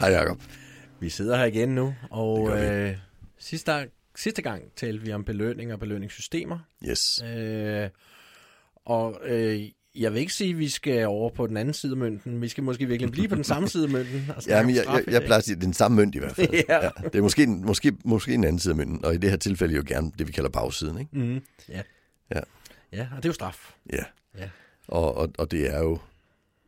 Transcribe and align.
Hej 0.00 0.08
Jacob. 0.10 0.42
Vi 1.00 1.08
sidder 1.08 1.36
her 1.36 1.44
igen 1.44 1.68
nu, 1.68 1.94
og 2.10 2.58
øh, 2.58 2.96
sidste, 3.38 3.72
sidste 4.16 4.42
gang 4.42 4.62
talte 4.76 5.04
vi 5.04 5.12
om 5.12 5.24
belønning 5.24 5.72
og 5.72 5.80
belønningssystemer. 5.80 6.58
Yes. 6.88 7.22
Øh, 7.22 7.88
og 8.84 9.20
øh, 9.24 9.60
jeg 9.94 10.12
vil 10.12 10.20
ikke 10.20 10.32
sige, 10.32 10.50
at 10.50 10.58
vi 10.58 10.68
skal 10.68 11.06
over 11.06 11.30
på 11.30 11.46
den 11.46 11.56
anden 11.56 11.74
side 11.74 11.92
af 11.92 11.96
mønten. 11.96 12.40
Vi 12.40 12.48
skal 12.48 12.64
måske 12.64 12.86
virkelig 12.86 13.12
blive 13.12 13.28
på 13.28 13.34
den 13.34 13.44
samme 13.44 13.68
side 13.68 13.84
af 13.84 13.90
mønten. 13.90 14.24
Og 14.36 14.42
snakke 14.42 14.60
Ja, 14.60 14.66
men 14.66 14.74
jeg, 14.74 14.84
jeg, 15.06 15.12
jeg 15.12 15.22
plejer 15.22 15.38
at 15.38 15.44
sige, 15.44 15.56
den 15.60 15.72
samme 15.72 15.96
mønt 15.96 16.14
i 16.14 16.18
hvert 16.18 16.36
fald. 16.36 16.64
Ja. 16.68 16.88
Det 17.04 17.14
er 17.14 17.22
måske, 17.22 17.46
måske, 17.46 17.92
måske 18.04 18.34
en 18.34 18.44
anden 18.44 18.58
side 18.58 18.72
af 18.72 18.76
mønten, 18.76 19.04
og 19.04 19.14
i 19.14 19.16
det 19.16 19.30
her 19.30 19.36
tilfælde 19.36 19.74
jo 19.74 19.82
gerne 19.86 20.12
det, 20.18 20.26
vi 20.26 20.32
kalder 20.32 20.50
bagsiden. 20.50 20.98
Ikke? 20.98 21.18
Mm, 21.18 21.42
ja. 21.68 21.82
Ja. 22.34 22.40
ja, 22.92 23.08
og 23.10 23.16
det 23.16 23.24
er 23.24 23.28
jo 23.28 23.32
straf. 23.32 23.74
Ja. 23.92 24.04
Ja. 24.38 24.48
Og, 24.88 25.16
og, 25.16 25.30
og 25.38 25.50
det 25.50 25.74
er 25.74 25.78
jo 25.78 25.98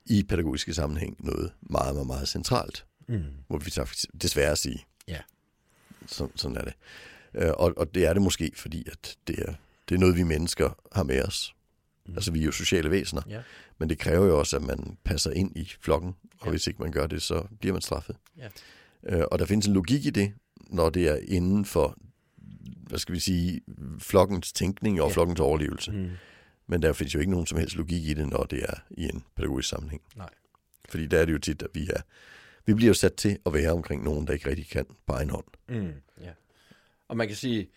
i 0.07 0.23
pædagogiske 0.23 0.75
sammenhæng 0.75 1.17
noget 1.19 1.53
meget, 1.61 1.95
meget, 1.95 2.07
meget 2.07 2.29
centralt, 2.29 2.85
Mm. 3.17 3.25
må 3.49 3.59
vi 3.59 3.71
så 3.71 4.07
desværre 4.23 4.57
sige. 4.57 4.85
Ja. 5.09 5.19
Så, 6.07 6.29
sådan 6.35 6.57
er 6.57 6.63
det. 6.65 6.75
Øh, 7.35 7.51
Og, 7.57 7.73
og 7.77 7.95
det 7.95 8.07
er 8.07 8.13
det 8.13 8.23
måske, 8.23 8.53
fordi 8.57 8.89
at 8.93 9.17
det 9.27 9.39
er, 9.39 9.55
det 9.89 9.95
er 9.95 9.99
noget, 9.99 10.17
vi 10.17 10.23
mennesker 10.23 10.79
har 10.93 11.03
med 11.03 11.23
os. 11.23 11.55
Mm. 12.07 12.15
Altså, 12.15 12.33
vi 12.33 12.41
er 12.41 12.45
jo 12.45 12.53
sociale 12.53 12.91
væsener, 12.91 13.23
Ja. 13.29 13.41
men 13.79 13.89
det 13.89 13.99
kræver 13.99 14.27
jo 14.27 14.39
også, 14.39 14.57
at 14.57 14.63
man 14.63 14.97
passer 15.05 15.31
ind 15.31 15.57
i 15.57 15.73
flokken, 15.81 16.15
og 16.41 16.47
Ja. 16.47 16.51
hvis 16.51 16.67
ikke 16.67 16.83
man 16.83 16.93
gør 16.93 17.07
det, 17.07 17.23
så 17.23 17.47
bliver 17.61 17.73
man 17.73 17.83
straffet. 17.83 18.17
Ja. 18.39 18.49
Øh, 19.07 19.25
Og 19.31 19.39
der 19.39 19.45
findes 19.47 19.67
en 19.67 19.73
logik 19.75 20.07
i 20.07 20.11
det, 20.11 20.33
når 20.57 20.91
det 20.91 21.09
er 21.09 21.19
inden 21.29 21.65
for, 21.65 21.97
hvad 22.87 22.99
skal 22.99 23.15
vi 23.15 23.21
sige, 23.21 23.61
flokkens 23.99 24.53
tænkning 24.53 25.01
og 25.03 25.09
ja. 25.09 25.15
flokkens 25.15 25.41
overlevelse. 25.41 25.93
Mm. 25.93 26.11
Men 26.67 26.83
der 26.83 26.93
findes 26.93 27.15
jo 27.15 27.19
ikke 27.19 27.31
nogen 27.31 27.47
som 27.47 27.59
helst 27.59 27.77
logik 27.77 28.05
i 28.07 28.15
det, 28.15 28.29
når 28.29 28.45
det 28.45 28.63
er 28.63 28.75
i 28.91 29.05
en 29.05 29.25
pædagogisk 29.37 29.69
sammenhæng. 29.69 30.03
Nej. 30.17 30.29
Fordi 30.89 31.07
der 31.07 31.19
er 31.19 31.25
det 31.25 31.33
jo 31.33 31.39
tit, 31.39 31.63
at 31.63 31.69
vi 31.75 31.89
er, 31.95 32.01
vi 32.67 32.75
bliver 32.75 32.89
jo 32.89 32.95
sat 32.95 33.15
til 33.15 33.39
at 33.47 33.53
være 33.53 33.73
omkring 33.73 34.05
nogen, 34.05 34.27
der 34.27 34.33
ikke 34.33 34.51
rigtig 34.51 34.69
kan 34.69 34.87
på 35.07 35.13
egen 35.13 35.31
hånd. 35.31 35.45
Mm, 35.69 35.93
ja. 36.21 36.31
Og 37.09 37.17
man 37.17 37.27
kan 37.27 37.37
sige, 37.37 37.69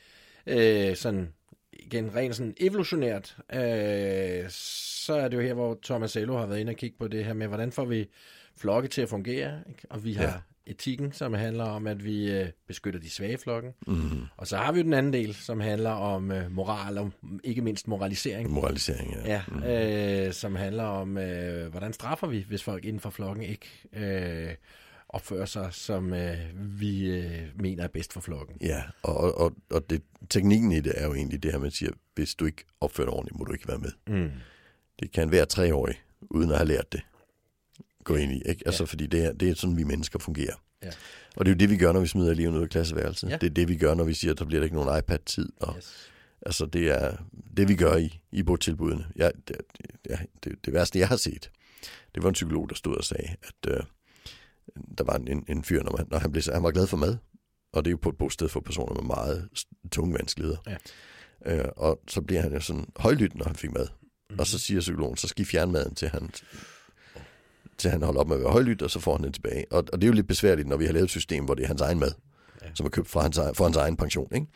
øh, 0.48 0.96
sådan 0.96 1.34
igen 1.74 2.16
rent 2.16 2.36
sådan 2.36 2.54
evolutionært, 2.58 3.38
øh, 3.54 4.50
så 4.50 5.14
er 5.14 5.28
det 5.28 5.38
jo 5.38 5.42
her, 5.42 5.54
hvor 5.54 5.80
Thomas 5.84 6.16
Ello 6.16 6.38
har 6.38 6.46
været 6.46 6.60
inde 6.60 6.70
og 6.70 6.76
kigge 6.76 6.98
på 6.98 7.08
det 7.08 7.26
her 7.26 7.34
med, 7.34 7.48
hvordan 7.48 7.72
får 7.72 7.86
vi 7.86 8.10
flokke 8.58 8.90
til 8.90 9.02
at 9.02 9.10
fungere, 9.10 9.64
ikke? 9.70 9.82
og 9.90 10.04
vi 10.04 10.14
har. 10.14 10.44
Etikken, 10.68 11.12
som 11.12 11.34
handler 11.34 11.64
om, 11.64 11.88
at 11.88 12.06
vi 12.06 12.32
øh, 12.32 12.48
beskytter 12.68 13.00
de 13.00 13.10
svage 13.10 13.38
flokken, 13.38 13.72
Mm. 13.88 14.22
og 14.38 14.48
så 14.48 14.58
har 14.58 14.72
vi 14.72 14.80
jo 14.80 14.84
den 14.84 14.94
anden 14.94 15.14
del, 15.14 15.34
som 15.34 15.60
handler 15.60 15.90
om 15.90 16.32
øh, 16.32 16.52
moral, 16.52 16.98
og 16.98 17.12
ikke 17.44 17.62
mindst 17.62 17.88
moralisering. 17.88 18.50
Moralisering, 18.52 19.14
ja. 19.14 19.32
Ja, 19.34 19.42
Mm. 19.48 19.64
øh, 19.64 20.34
som 20.34 20.56
handler 20.56 20.84
om, 20.84 21.18
øh, 21.18 21.68
hvordan 21.72 21.94
straffer 21.94 22.28
vi, 22.28 22.46
hvis 22.48 22.64
folk 22.64 22.86
inden 22.86 23.00
for 23.00 23.10
flokken 23.10 23.44
ikke 23.44 23.68
øh, 23.94 24.56
opfører 25.10 25.46
sig, 25.46 25.68
som 25.74 26.14
øh, 26.14 26.38
vi 26.56 27.06
øh, 27.06 27.42
mener 27.60 27.84
er 27.84 27.88
bedst 27.88 28.14
for 28.14 28.22
flokken. 28.22 28.58
Ja, 28.62 28.84
og, 29.04 29.18
og, 29.18 29.38
og, 29.38 29.56
og 29.72 29.90
det, 29.90 30.02
teknikken 30.30 30.72
i 30.72 30.80
det 30.80 30.94
er 30.96 31.06
jo 31.06 31.14
egentlig 31.14 31.44
det 31.44 31.52
her, 31.52 31.60
man 31.60 31.72
siger, 31.72 31.92
hvis 32.16 32.36
du 32.36 32.46
ikke 32.46 32.64
opfører 32.82 33.08
dig 33.08 33.14
ordentligt, 33.14 33.40
må 33.40 33.46
du 33.46 33.54
ikke 33.54 33.68
være 33.68 33.78
med. 33.80 33.92
Mm. 34.08 34.32
Det 35.00 35.12
kan 35.12 35.32
være 35.32 35.46
treårig, 35.46 35.96
uden 36.30 36.52
at 36.52 36.58
have 36.58 36.68
lært 36.68 36.92
det, 36.94 37.02
gå 38.06 38.16
ind 38.16 38.32
i. 38.32 38.42
Ikke? 38.46 38.64
Altså, 38.66 38.84
Ja. 38.84 38.88
fordi 38.88 39.08
det 39.08 39.26
er, 39.26 39.34
det 39.34 39.50
er 39.50 39.56
sådan, 39.56 39.78
vi 39.78 39.84
mennesker 39.84 40.20
fungerer. 40.20 40.56
Ja. 40.84 40.90
Og 41.36 41.46
det 41.46 41.52
er 41.52 41.56
jo 41.56 41.60
det, 41.60 41.70
vi 41.70 41.78
gør, 41.78 41.92
når 41.92 42.00
vi 42.00 42.08
smider 42.08 42.32
eleven 42.32 42.56
ud 42.56 42.62
af 42.62 42.70
klasseværelset. 42.70 43.30
Ja. 43.30 43.38
Det 43.38 43.50
er 43.50 43.54
det, 43.54 43.68
vi 43.68 43.76
gør, 43.78 43.94
når 43.94 44.04
vi 44.04 44.14
siger, 44.14 44.32
at 44.34 44.40
der 44.40 44.46
bliver 44.46 44.60
der 44.60 44.64
ikke 44.64 44.76
nogen 44.76 45.00
iPad-tid. 45.00 45.50
Og, 45.58 45.74
Yes. 45.78 46.10
Altså, 46.46 46.66
det 46.66 46.90
er 46.92 47.18
det, 47.58 47.68
vi 47.68 47.76
gør 47.76 47.96
i, 47.96 48.20
i 48.32 48.44
botilbudene. 48.44 49.06
Ja, 49.16 49.30
det, 49.48 49.56
ja, 50.10 50.18
det, 50.44 50.66
det 50.66 50.74
værste, 50.74 51.00
jeg 51.00 51.08
har 51.08 51.16
set, 51.16 51.52
det 52.16 52.24
var 52.24 52.30
en 52.30 52.34
psykolog, 52.34 52.70
der 52.70 52.76
stod 52.76 52.96
og 52.98 53.04
sagde, 53.04 53.30
at 53.44 53.72
øh, 53.72 53.84
der 54.98 55.04
var 55.04 55.16
en, 55.16 55.46
en 55.48 55.64
fyr, 55.64 55.84
når, 55.84 55.98
man, 55.98 56.08
når 56.12 56.18
han, 56.20 56.32
blev, 56.32 56.44
han 56.54 56.64
var 56.64 56.72
glad 56.72 56.88
for 56.88 56.98
mad, 56.98 57.18
og 57.74 57.86
det 57.86 57.90
er 57.90 57.92
jo 57.92 57.98
på 57.98 58.10
et 58.10 58.18
bosted 58.18 58.50
for 58.50 58.60
personer 58.60 58.94
med 58.94 59.04
meget 59.04 59.50
tunge 59.92 60.14
vanskeligheder. 60.14 60.58
Ja. 60.68 60.78
Øh, 61.58 61.66
og 61.76 62.02
så 62.08 62.22
bliver 62.22 62.42
han 62.42 62.54
jo 62.54 62.60
sådan 62.60 62.86
højlydt, 62.98 63.36
når 63.36 63.46
han 63.46 63.56
fik 63.56 63.72
mad. 63.72 63.88
Mhm. 63.88 64.34
Mm. 64.36 64.40
Og 64.40 64.48
så 64.48 64.60
siger 64.60 64.80
psykologen, 64.80 65.18
så 65.18 65.28
skal 65.28 65.42
I 65.42 65.46
fjerne 65.46 65.72
maden, 65.72 65.96
til 65.96 66.10
han, 66.10 66.32
til 67.78 67.90
han 67.92 68.02
holder 68.04 68.20
op 68.22 68.28
med 68.28 68.36
at 68.36 68.42
være 68.44 68.52
højlydt, 68.52 68.82
og 68.82 68.92
så 68.92 69.00
får 69.00 69.16
han 69.16 69.24
den 69.24 69.34
tilbage. 69.34 69.66
Og, 69.72 69.78
og 69.94 70.02
det 70.02 70.04
er 70.04 70.08
jo 70.08 70.14
lidt 70.14 70.28
besværligt, 70.28 70.68
når 70.68 70.78
vi 70.78 70.86
har 70.86 70.94
lavet 70.94 71.04
et 71.04 71.10
system, 71.10 71.46
hvor 71.46 71.54
det 71.56 71.64
er 71.64 71.68
hans 71.68 71.82
egen 71.82 72.00
mad, 72.00 72.12
Ja. 72.62 72.68
ja. 72.68 72.72
som 72.76 72.86
er 72.86 72.90
købt 72.90 73.08
fra 73.08 73.22
hans, 73.22 73.40
for 73.54 73.64
hans 73.64 73.78
egen 73.78 73.98
pension. 73.98 74.28
Ikke? 74.36 74.48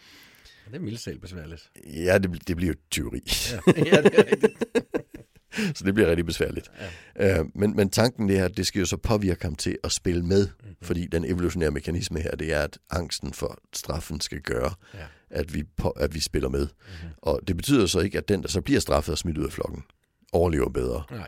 Det 0.67 0.75
er 0.75 0.79
mildt 0.79 0.99
selv 0.99 1.19
besværligt. 1.19 1.69
Ja, 2.05 2.17
det, 2.17 2.47
det 2.47 2.55
bliver 2.55 2.73
jo 2.73 2.79
tyveri. 2.91 3.21
Ja, 3.51 3.59
ja 3.95 4.01
det 4.01 4.19
er 4.19 4.23
rigtigt. 4.31 4.53
Så 5.77 5.83
det 5.85 5.93
bliver 5.93 6.09
rigtig 6.09 6.25
besværligt. 6.25 6.71
Ja. 7.19 7.39
Øh, 7.39 7.45
men, 7.55 7.75
men 7.75 7.89
tanken 7.89 8.29
det 8.29 8.37
er, 8.37 8.45
at 8.45 8.57
det 8.57 8.67
skal 8.67 8.79
jo 8.79 8.85
så 8.85 8.97
påvirke 8.97 9.43
ham 9.43 9.55
til 9.55 9.77
at 9.83 9.91
spille 9.91 10.25
med, 10.25 10.47
Mhm. 10.47 10.55
mm-hmm. 10.61 10.75
fordi 10.81 11.07
den 11.07 11.25
evolutionære 11.25 11.71
mekanisme 11.71 12.19
her, 12.21 12.31
det 12.35 12.53
er, 12.53 12.61
at 12.61 12.77
angsten 12.89 13.33
for 13.33 13.57
straffen 13.73 14.21
skal 14.21 14.41
gøre, 14.41 14.73
Ja. 14.93 14.99
at, 15.29 15.53
vi 15.53 15.63
på, 15.77 15.89
at 15.89 16.13
vi 16.15 16.19
spiller 16.19 16.49
med. 16.49 16.59
Mhm. 16.61 16.69
Mm-hmm. 17.03 17.09
Og 17.17 17.39
det 17.47 17.57
betyder 17.57 17.85
så 17.85 17.99
ikke, 17.99 18.17
at 18.17 18.27
den, 18.29 18.41
der 18.41 18.47
så 18.49 18.61
bliver 18.61 18.79
straffet 18.79 19.11
og 19.11 19.17
smidt 19.17 19.37
ud 19.37 19.45
af 19.45 19.51
flokken, 19.51 19.83
overlever 20.31 20.69
bedre, 20.69 21.03
Nej, 21.11 21.27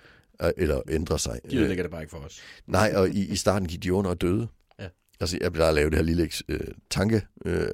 eller 0.58 0.82
ændrer 0.90 1.18
sig. 1.18 1.40
de 1.52 1.58
ødelægger 1.58 1.84
det 1.84 1.92
bare 1.92 2.02
ikke 2.02 2.12
for 2.12 2.18
os. 2.18 2.42
Nej, 2.68 2.94
og 2.96 3.10
i, 3.10 3.32
i 3.32 3.36
starten 3.36 3.68
gik 3.68 3.84
de 3.84 3.94
under 3.94 4.10
og 4.12 4.22
døde. 4.22 4.48
Ja. 4.80 4.88
Altså, 5.20 5.38
jeg 5.42 5.54
plejer 5.54 5.70
at 5.70 5.76
lave 5.76 5.90
det 5.90 5.98
her 5.98 6.06
lille 6.06 6.30
øh, 6.48 6.60
tanke. 6.90 7.22
Øh, 7.46 7.66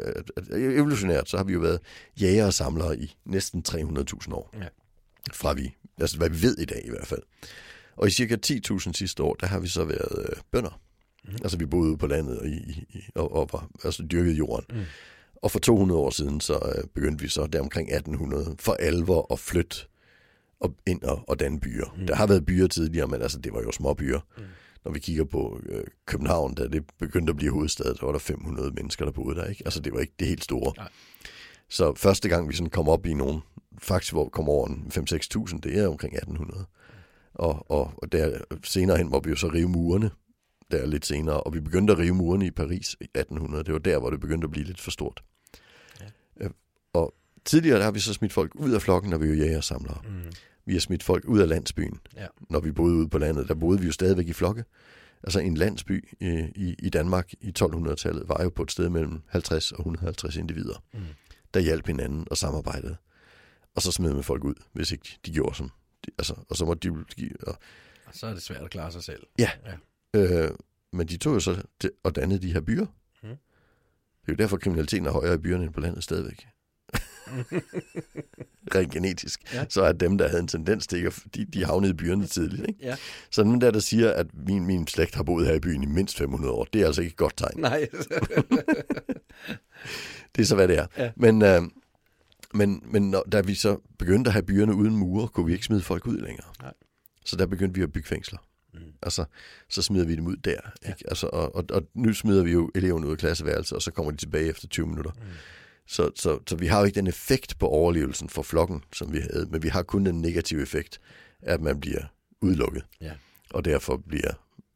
evolutionært, 0.52 1.30
så 1.30 1.38
har 1.38 1.44
vi 1.44 1.54
jo 1.54 1.60
været 1.60 1.80
jæger 2.22 2.46
og 2.46 2.54
samlere 2.54 2.98
i 3.00 3.16
næsten 3.26 3.64
300.000 3.70 4.34
år. 4.34 4.56
Ja. 4.62 4.68
Fra 5.34 5.54
vi, 5.54 5.76
altså 6.00 6.18
hvad 6.18 6.30
vi 6.30 6.42
ved 6.42 6.58
i 6.58 6.66
dag 6.66 6.82
i 6.86 6.90
hvert 6.90 7.08
fald. 7.08 7.22
Og 7.96 8.08
i 8.08 8.12
cirka 8.12 8.38
10.000 8.46 8.94
sidste 8.94 9.24
år, 9.24 9.34
der 9.34 9.48
har 9.48 9.60
vi 9.60 9.68
så 9.68 9.86
været 9.86 10.30
øh, 10.30 10.36
bønder. 10.52 10.80
Mm. 11.26 11.34
Altså 11.44 11.58
vi 11.58 11.66
boede 11.66 11.90
ude 11.90 11.98
på 11.98 12.08
landet 12.08 12.40
og, 12.40 12.48
i, 12.48 12.86
i, 12.90 13.04
og, 13.16 13.36
og 13.36 13.50
var, 13.54 13.70
altså 13.84 14.04
dyrkede 14.12 14.36
jorden. 14.36 14.66
Mm. 14.80 14.86
Og 15.36 15.52
for 15.52 15.60
200 15.60 16.00
år 16.00 16.10
siden, 16.10 16.42
så 16.42 16.74
øh, 16.76 16.84
begyndte 16.96 17.22
vi 17.22 17.30
så 17.30 17.48
der 17.48 17.62
omkring 17.62 17.90
1800 17.94 18.56
for 18.60 18.74
alvor 18.74 19.34
at 19.34 19.40
flytte 19.40 19.78
og 20.60 20.76
ind 20.88 21.04
og, 21.04 21.24
og 21.28 21.40
danne 21.40 21.60
byer. 21.60 21.96
Mm. 21.98 22.08
Der 22.08 22.16
har 22.16 22.28
været 22.28 22.46
byer 22.46 22.68
tidligere, 22.68 23.08
men 23.08 23.22
altså 23.22 23.40
det 23.40 23.54
var 23.54 23.62
jo 23.62 23.72
små 23.72 23.94
byer. 23.94 24.20
Mm. 24.38 24.44
Når 24.86 24.92
vi 24.92 25.00
kigger 25.00 25.24
på 25.24 25.62
øh, 25.66 25.84
København, 26.06 26.54
da 26.54 26.68
det 26.68 26.84
begyndte 27.00 27.32
at 27.32 27.38
blive 27.38 27.52
hovedstad, 27.52 27.94
der 27.94 28.06
var 28.06 28.12
der 28.12 28.20
500 28.20 28.72
mennesker, 28.72 29.06
der 29.06 29.12
boede 29.12 29.36
der. 29.36 29.46
Ikke? 29.46 29.62
Altså 29.66 29.80
det 29.80 29.94
var 29.94 30.00
ikke 30.00 30.14
det 30.20 30.28
helt 30.28 30.44
store. 30.44 30.74
Nej. 30.78 30.90
Så 31.70 31.94
første 31.94 32.30
gang 32.30 32.50
vi 32.50 32.56
sådan 32.56 32.70
kom 32.70 32.90
op 32.90 33.06
i 33.06 33.14
nogen, 33.14 33.42
faktisk 33.80 34.14
hvor 34.14 34.24
vi 34.24 34.30
kom 34.30 34.50
over 34.50 34.68
en 34.68 34.92
5-6.000, 34.94 35.60
det 35.60 35.80
er 35.80 35.88
omkring 35.88 36.14
1800. 36.16 36.66
Og, 37.34 37.72
og, 37.72 37.94
og 37.98 38.12
der 38.12 38.38
senere 38.64 38.98
hen, 38.98 39.08
hvor 39.08 39.20
vi 39.20 39.30
jo 39.30 39.36
så 39.36 39.48
rive 39.48 39.70
murene, 39.70 40.12
der 40.72 40.86
lidt 40.86 41.06
senere, 41.06 41.42
og 41.42 41.54
vi 41.54 41.60
begyndte 41.60 41.94
at 41.94 42.00
rive 42.00 42.16
murene 42.16 42.46
i 42.46 42.52
Paris 42.52 42.96
i 43.02 43.04
1800. 43.04 43.64
Det 43.64 43.74
var 43.74 43.80
der, 43.80 44.00
hvor 44.00 44.10
det 44.10 44.20
begyndte 44.20 44.46
at 44.46 44.52
blive 44.52 44.66
lidt 44.66 44.82
for 44.82 44.92
stort. 44.92 45.24
Ja. 46.40 46.48
Øh, 47.48 47.50
tidligere 47.50 47.78
der 47.78 47.84
har 47.84 47.92
vi 47.92 48.00
så 48.00 48.14
smidt 48.14 48.34
folk 48.34 48.56
ud 48.56 48.72
af 48.72 48.82
flokken, 48.82 49.10
når 49.10 49.18
vi 49.18 49.30
er 49.30 49.34
jæger 49.34 49.62
samlere. 49.62 50.02
Mm. 50.04 50.32
Vi 50.66 50.74
har 50.74 50.80
smidt 50.80 51.04
folk 51.04 51.26
ud 51.26 51.40
af 51.40 51.48
landsbyen. 51.48 52.00
Ja. 52.16 52.28
Når 52.50 52.60
vi 52.60 52.72
boede 52.72 52.96
ude 52.96 53.10
på 53.10 53.18
landet, 53.18 53.48
der 53.48 53.54
boede 53.56 53.80
vi 53.80 53.86
jo 53.86 53.92
stadigvæk 53.92 54.28
i 54.28 54.34
flokke. 54.34 54.66
Altså 55.24 55.40
en 55.40 55.58
landsby 55.58 56.10
i, 56.20 56.28
i, 56.56 56.76
i 56.80 56.90
Danmark 56.90 57.34
i 57.42 57.54
1200-tallet 57.60 58.30
var 58.30 58.44
jo 58.44 58.50
på 58.50 58.64
et 58.64 58.72
sted 58.72 58.90
mellem 58.90 59.22
50 59.28 59.72
og 59.72 59.80
150 59.80 60.36
individer, 60.36 60.84
Mm. 60.94 61.00
der 61.54 61.60
hjalp 61.60 61.88
hinanden 61.88 62.28
og 62.32 62.38
samarbejdede. 62.38 62.96
Og 63.76 63.82
så 63.82 63.92
smed 63.92 64.14
man 64.14 64.24
folk 64.24 64.44
ud, 64.44 64.56
hvis 64.74 64.92
ikke 64.92 65.20
de 65.26 65.34
gjorde 65.34 65.56
som... 65.56 65.72
De, 66.06 66.12
altså, 66.18 66.36
og 66.50 66.56
så 66.58 66.66
måtte 66.66 66.90
de... 66.90 66.96
de 67.18 67.32
og, 67.48 67.58
Og 68.06 68.14
så 68.16 68.28
er 68.28 68.34
det 68.34 68.44
svært 68.44 68.64
at 68.64 68.70
klare 68.70 68.92
sig 68.92 69.04
selv. 69.04 69.24
Ja. 69.40 69.50
ja. 70.14 70.20
øh, 70.46 70.52
men 70.94 71.08
de 71.08 71.18
tog 71.18 71.34
jo 71.34 71.40
så 71.40 71.62
til 71.80 71.92
og 72.04 72.16
dannede 72.16 72.42
de 72.42 72.54
her 72.54 72.62
byer. 72.62 72.86
Mm. 73.24 73.30
Det 73.30 74.28
er 74.28 74.34
jo 74.34 74.36
derfor, 74.36 74.58
kriminaliteten 74.58 75.06
er 75.08 75.12
højere 75.12 75.34
i 75.36 75.38
byerne 75.38 75.64
end 75.64 75.74
på 75.74 75.80
landet 75.80 76.04
stadigvæk. 76.04 76.48
Rent 78.76 78.92
genetisk. 78.92 79.54
Ja. 79.54 79.60
Ja. 79.60 79.66
Så 79.70 79.82
er 79.82 79.92
dem, 79.92 80.18
der 80.18 80.28
havde 80.28 80.42
en 80.42 80.48
tendens 80.48 80.88
til, 80.88 81.06
at 81.06 81.20
de, 81.36 81.46
de 81.46 81.66
havnede 81.66 81.92
i 81.92 81.94
byerne 81.94 82.26
tidligt. 82.26 82.68
Ikke? 82.68 82.80
Ja. 82.82 82.96
Så 83.32 83.44
nogen 83.44 83.62
der, 83.62 83.72
der 83.72 83.80
siger, 83.80 84.12
at 84.12 84.28
min, 84.34 84.66
min 84.66 84.88
slægt 84.88 85.16
har 85.16 85.24
boet 85.24 85.48
her 85.48 85.54
i 85.54 85.60
byen 85.60 85.84
i 85.84 85.86
mindst 85.86 86.18
500 86.18 86.54
år, 86.54 86.68
det 86.74 86.82
er 86.82 86.86
altså 86.86 87.02
ikke 87.02 87.12
et 87.12 87.18
godt 87.18 87.38
tegn. 87.38 87.60
Nej. 87.60 87.88
Det 90.36 90.42
er 90.42 90.46
så, 90.46 90.56
hvad 90.56 90.68
det 90.68 90.78
er. 90.78 90.86
Ja. 90.98 91.12
Men, 91.16 91.42
øh, 91.42 91.62
men, 92.54 92.84
men 92.86 93.12
når, 93.12 93.24
da 93.32 93.42
vi 93.42 93.56
så 93.56 93.78
begyndte 94.00 94.30
at 94.30 94.34
have 94.34 94.44
byerne 94.44 94.76
uden 94.76 94.98
mure, 94.98 95.28
kunne 95.28 95.46
vi 95.46 95.54
ikke 95.54 95.66
smide 95.66 95.82
folk 95.82 96.08
ud 96.08 96.18
længere. 96.18 96.48
Nej. 96.62 96.74
Så 97.26 97.36
der 97.36 97.46
begyndte 97.46 97.76
vi 97.76 97.84
at 97.84 97.94
bygge 97.94 98.08
fængsler. 98.08 98.40
Mm. 98.74 98.80
Altså, 99.02 99.26
så 99.70 99.82
smider 99.82 100.06
vi 100.06 100.16
dem 100.16 100.28
ud 100.28 100.36
der. 100.36 100.60
Ja. 100.84 100.90
Ikke? 100.90 101.04
Altså, 101.08 101.28
og, 101.28 101.56
og, 101.56 101.66
og 101.72 101.84
nu 101.94 102.14
smider 102.14 102.44
vi 102.44 102.52
jo 102.52 102.72
eleverne 102.76 103.08
ud 103.08 103.12
af 103.12 103.18
klasseværelset, 103.18 103.76
og 103.76 103.82
så 103.82 103.92
kommer 103.92 104.12
de 104.12 104.18
tilbage 104.18 104.50
efter 104.50 104.68
20 104.68 104.88
minutter. 104.88 105.12
Mm. 105.12 105.22
Så, 105.88 106.12
så, 106.16 106.40
så 106.48 106.56
vi 106.56 106.68
har 106.68 106.80
jo 106.80 106.86
ikke 106.86 106.96
den 106.96 107.08
effekt 107.08 107.60
på 107.60 107.68
overlevelsen 107.68 108.30
for 108.30 108.42
flokken, 108.42 108.84
som 108.94 109.14
vi 109.14 109.20
havde, 109.20 109.48
men 109.52 109.64
vi 109.64 109.68
har 109.68 109.84
kun 109.84 110.06
den 110.06 110.22
negative 110.22 110.62
effekt, 110.62 111.00
at 111.42 111.62
man 111.62 111.80
bliver 111.80 112.02
udelukket, 112.42 112.84
Ja. 113.02 113.12
og 113.50 113.66
derfor 113.66 113.98
bliver, 113.98 114.32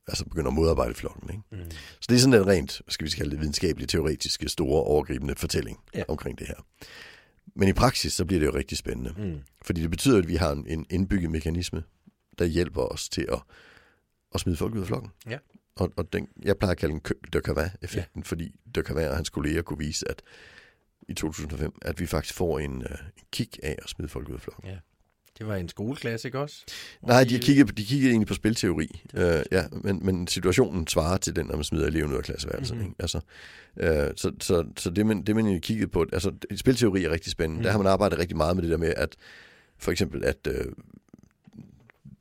altså 0.08 0.25
begynder 0.25 0.48
at 0.48 0.54
modarbejde 0.54 0.94
flokken. 0.94 1.30
Ikke? 1.30 1.44
Mm. 1.63 1.72
Så 1.72 2.06
det 2.10 2.16
er 2.16 2.19
sådan 2.19 2.34
en 2.42 2.48
rent, 2.48 2.81
skal 2.88 3.06
vi 3.06 3.12
kalde 3.12 3.31
det, 3.31 3.40
videnskabelige, 3.40 3.88
teoretiske, 3.88 4.50
store, 4.50 4.84
overgribende 4.84 5.36
fortælling 5.36 5.80
Ja. 5.96 6.04
omkring 6.08 6.40
det 6.40 6.48
her. 6.48 6.66
Men 7.56 7.68
i 7.68 7.74
praksis, 7.74 8.13
så 8.13 8.25
bliver 8.25 8.40
det 8.40 8.48
jo 8.48 8.56
rigtig 8.56 8.78
spændende. 8.78 9.13
Mm. 9.18 9.40
Fordi 9.66 9.81
det 9.81 9.90
betyder, 9.90 10.18
at 10.18 10.28
vi 10.28 10.36
har 10.36 10.52
en, 10.52 10.66
en 10.68 10.86
indbygget 10.90 11.31
mekanisme, 11.31 11.84
der 12.40 12.46
hjælper 12.46 12.81
os 12.81 13.10
til 13.10 13.28
at, 13.31 13.40
at 14.36 14.40
smide 14.42 14.58
folk 14.58 14.75
ud 14.75 14.81
af 14.81 14.88
flokken. 14.88 15.12
Ja. 15.30 15.38
Og, 15.75 15.94
og 15.98 16.13
den, 16.13 16.28
jeg 16.44 16.58
plejer 16.58 16.72
at 16.72 16.78
kalde 16.78 16.94
den 16.94 17.02
de 17.34 17.40
Cava-effekten, 17.40 18.22
ja. 18.22 18.25
fordi 18.25 18.56
de 18.75 18.84
og 19.10 19.16
hans 19.16 19.30
kolleger 19.30 19.62
kunne 19.62 19.80
vise, 19.80 20.10
at 20.10 20.22
i 21.12 21.13
2005, 21.13 21.74
at 21.81 22.00
vi 22.00 22.06
faktisk 22.06 22.36
får 22.36 22.60
en, 22.60 22.72
uh, 22.72 22.92
en 23.18 23.24
kick 23.31 23.60
af 23.63 23.75
at 23.84 23.90
smide 23.90 24.10
folk 24.10 24.30
ud 24.30 24.34
af 24.34 24.42
flokken. 24.42 24.69
Ja. 24.69 24.78
Det 25.40 25.48
var 25.48 25.56
en 25.56 25.69
skoleklasse, 25.69 26.28
ikke 26.28 26.40
også? 26.40 26.66
Nej, 27.02 27.24
de 27.24 27.40
kiggede, 27.40 27.72
de 27.72 27.86
kiggede 27.86 28.10
egentlig 28.10 28.28
på 28.28 28.34
spilteori, 28.34 29.02
uh, 29.13 29.22
ja, 29.52 29.63
men, 29.84 30.06
men 30.06 30.28
situationen 30.28 30.88
svarer 30.88 31.18
til 31.18 31.36
den, 31.36 31.46
når 31.46 31.56
man 31.56 31.63
smider 31.63 31.88
eleven 31.88 32.12
ud 32.12 32.18
af 32.18 32.24
klasseværelset. 32.24 32.78
Mm-hmm. 32.78 32.90
Ikke? 32.90 33.02
Altså, 33.02 33.18
uh, 33.75 34.16
så 34.16 34.31
så, 34.40 34.66
så 34.78 34.90
det, 34.90 35.06
man, 35.06 35.24
det, 35.24 35.36
man 35.36 35.62
kiggede 35.62 35.88
på, 35.88 36.06
altså 36.13 36.31
spilteori 36.56 37.04
er 37.04 37.10
rigtig 37.10 37.31
spændende. 37.31 37.60
Mm. 37.60 37.63
Der 37.63 37.72
har 37.72 37.78
man 37.78 37.88
arbejdet 37.88 38.19
rigtig 38.19 38.38
meget 38.38 38.56
med 38.56 38.63
det 38.63 38.72
der 38.72 38.78
med, 38.78 38.94
at 38.98 39.16
for 39.78 39.92
eksempel, 39.92 40.25
at 40.25 40.48
uh, 40.48 40.74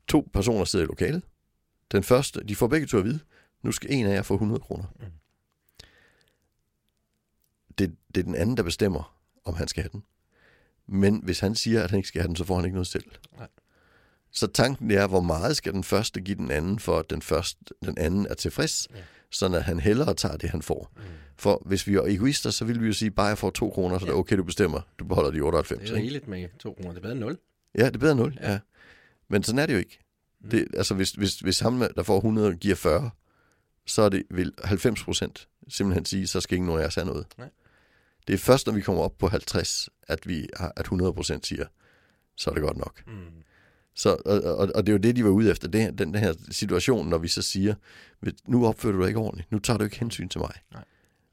to 0.07 0.29
personer 0.33 0.65
sidder 0.65 0.85
i 0.85 0.87
lokalet. 0.87 1.21
Den 1.91 2.03
første, 2.03 2.43
de 2.47 2.55
får 2.55 2.67
begge 2.67 2.87
to 2.87 2.97
at 2.97 3.05
vide, 3.05 3.19
nu 3.63 3.71
skal 3.71 3.93
en 3.93 4.05
af 4.05 4.15
jer 4.15 4.21
få 4.21 4.33
100 4.33 4.59
kroner. 4.59 4.85
Mm. 4.99 5.05
Det, 7.81 7.95
det 8.15 8.21
er 8.21 8.25
den 8.25 8.35
anden, 8.35 8.57
der 8.57 8.63
bestemmer, 8.63 9.17
om 9.45 9.53
han 9.53 9.67
skal 9.67 9.83
have 9.83 9.89
den. 9.91 10.03
Men 10.87 11.21
hvis 11.23 11.39
han 11.39 11.55
siger, 11.55 11.83
at 11.83 11.89
han 11.89 11.99
ikke 11.99 12.07
skal 12.07 12.21
have 12.21 12.27
den, 12.27 12.35
så 12.35 12.43
får 12.43 12.55
han 12.55 12.65
ikke 12.65 12.75
noget 12.75 12.87
selv. 12.87 13.05
Nej. 13.37 13.47
Så 14.31 14.47
tanken 14.47 14.91
er, 14.91 15.07
hvor 15.07 15.21
meget 15.21 15.57
skal 15.57 15.73
den 15.73 15.83
første 15.83 16.21
give 16.21 16.37
den 16.37 16.51
anden, 16.51 16.79
for 16.79 16.99
at 16.99 17.09
den, 17.09 17.21
første, 17.21 17.59
den 17.85 17.97
anden 17.97 18.27
er 18.29 18.33
tilfreds, 18.33 18.87
ja. 18.95 19.01
sådan 19.31 19.57
at 19.57 19.63
han 19.63 19.79
hellere 19.79 20.13
tager 20.13 20.37
det, 20.37 20.49
han 20.49 20.61
får. 20.61 20.91
Mm. 20.95 21.01
For 21.37 21.61
hvis 21.65 21.87
vi 21.87 21.95
er 21.95 22.01
egoister, 22.01 22.49
så 22.49 22.65
vil 22.65 22.81
vi 22.81 22.87
jo 22.87 22.93
sige, 22.93 23.11
bare 23.11 23.27
jeg 23.27 23.37
får 23.37 23.49
to 23.49 23.69
kroner, 23.69 23.99
så 23.99 24.05
ja. 24.05 24.11
det 24.11 24.15
er 24.15 24.19
okay, 24.19 24.37
du 24.37 24.43
bestemmer. 24.43 24.81
Du 24.99 25.05
beholder 25.05 25.31
de 25.31 25.39
98. 25.41 25.81
Det 25.81 25.89
er 25.89 25.95
rigeligt 25.95 26.27
med 26.27 26.47
to 26.59 26.73
kroner. 26.73 26.89
Det 26.89 26.97
er 26.97 27.01
bedre 27.01 27.11
end 27.11 27.19
nul. 27.19 27.37
Ja, 27.77 27.85
det 27.85 27.95
er 27.95 27.99
bedre 27.99 28.11
end 28.11 28.19
nul, 28.19 28.37
ja. 28.41 28.51
ja. 28.51 28.59
Men 29.29 29.43
sådan 29.43 29.59
er 29.59 29.65
det 29.65 29.73
jo 29.73 29.79
ikke. 29.79 29.99
Mm. 30.41 30.49
Det, 30.49 30.67
altså, 30.73 30.93
hvis, 30.93 31.11
hvis, 31.11 31.39
hvis 31.39 31.59
ham, 31.59 31.83
der 31.95 32.03
får 32.03 32.17
100, 32.17 32.55
giver 32.55 32.75
40, 32.75 33.09
så 33.85 34.01
er 34.01 34.09
det, 34.09 34.23
vil 34.29 34.53
90 34.63 35.03
procent 35.03 35.47
simpelthen 35.67 36.05
sige, 36.05 36.27
så 36.27 36.41
skal 36.41 36.55
ingen 36.55 36.67
nogen 36.67 36.81
af 36.81 36.87
os 36.87 36.95
have 36.95 37.07
noget. 37.07 37.25
Nej. 37.37 37.49
Det 38.27 38.33
er 38.33 38.37
først, 38.37 38.67
når 38.67 38.73
vi 38.73 38.81
kommer 38.81 39.01
op 39.01 39.17
på 39.17 39.27
50, 39.27 39.89
at, 40.07 40.27
vi 40.27 40.47
har, 40.57 40.73
at 40.75 40.81
100 40.81 41.13
procent 41.13 41.47
siger, 41.47 41.65
så 42.37 42.49
er 42.49 42.53
det 42.53 42.63
godt 42.63 42.77
nok. 42.77 43.03
Mm. 43.07 43.13
Så, 43.95 44.17
og, 44.25 44.41
og, 44.41 44.71
og 44.75 44.85
det 44.85 44.89
er 44.89 44.93
jo 44.93 44.97
det, 44.97 45.15
de 45.15 45.23
var 45.23 45.29
ude 45.29 45.51
efter, 45.51 45.67
det, 45.67 45.97
den, 45.97 46.15
her 46.15 46.33
situation, 46.51 47.07
når 47.07 47.17
vi 47.17 47.27
så 47.27 47.41
siger, 47.41 47.75
nu 48.47 48.67
opfører 48.67 48.93
du 48.93 49.01
dig 49.01 49.07
ikke 49.07 49.19
ordentligt, 49.19 49.51
nu 49.51 49.59
tager 49.59 49.77
du 49.77 49.83
ikke 49.83 49.99
hensyn 49.99 50.29
til 50.29 50.39
mig, 50.39 50.53
Nej. 50.71 50.83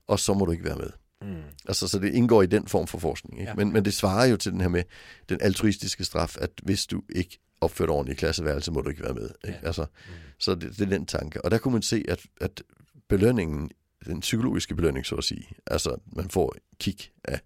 og 0.07 0.21
så 0.21 0.35
må 0.35 0.45
du 0.45 0.53
ikke 0.53 0.65
være 0.65 0.77
med. 0.77 0.91
Mm. 1.23 1.43
Altså, 1.69 1.89
så 1.89 1.99
det 1.99 2.15
indgår 2.15 2.43
i 2.43 2.47
den 2.47 2.69
form 2.69 2.87
for 2.87 2.99
forskning. 2.99 3.41
Ikke? 3.41 3.51
Ja. 3.51 3.55
Men, 3.55 3.73
men 3.73 3.85
det 3.85 3.95
svarer 3.95 4.27
jo 4.27 4.37
til 4.37 4.53
den 4.53 4.61
her 4.61 4.69
med 4.69 4.83
den 5.29 5.39
altruistiske 5.41 6.05
straf, 6.05 6.37
at 6.41 6.51
hvis 6.63 6.87
du 6.87 7.03
ikke 7.09 7.39
opført 7.61 7.91
ordentligt 7.91 8.19
i 8.19 8.21
klasseværelse, 8.21 8.73
må 8.73 8.81
du 8.81 8.91
ikke 8.91 9.03
være 9.03 9.15
med. 9.15 9.31
Ikke? 9.45 9.59
Ja. 9.63 9.67
Altså, 9.67 9.83
mm. 9.83 10.15
Så 10.39 10.55
det, 10.55 10.79
det 10.79 10.81
er 10.81 10.87
den 10.87 11.07
tanke. 11.07 11.45
Og 11.45 11.51
der 11.51 11.59
kunne 11.59 11.73
man 11.73 11.83
se, 11.83 12.05
at, 12.09 12.21
at 12.41 12.63
belønningen, 13.09 13.71
den 14.09 14.21
psykologiske 14.21 14.75
belønning, 14.75 15.07
så 15.07 15.15
at 15.15 15.25
sige, 15.25 15.49
altså 15.67 15.97
man 16.07 16.31
får 16.31 16.57
kig 16.79 16.99
af, 17.25 17.41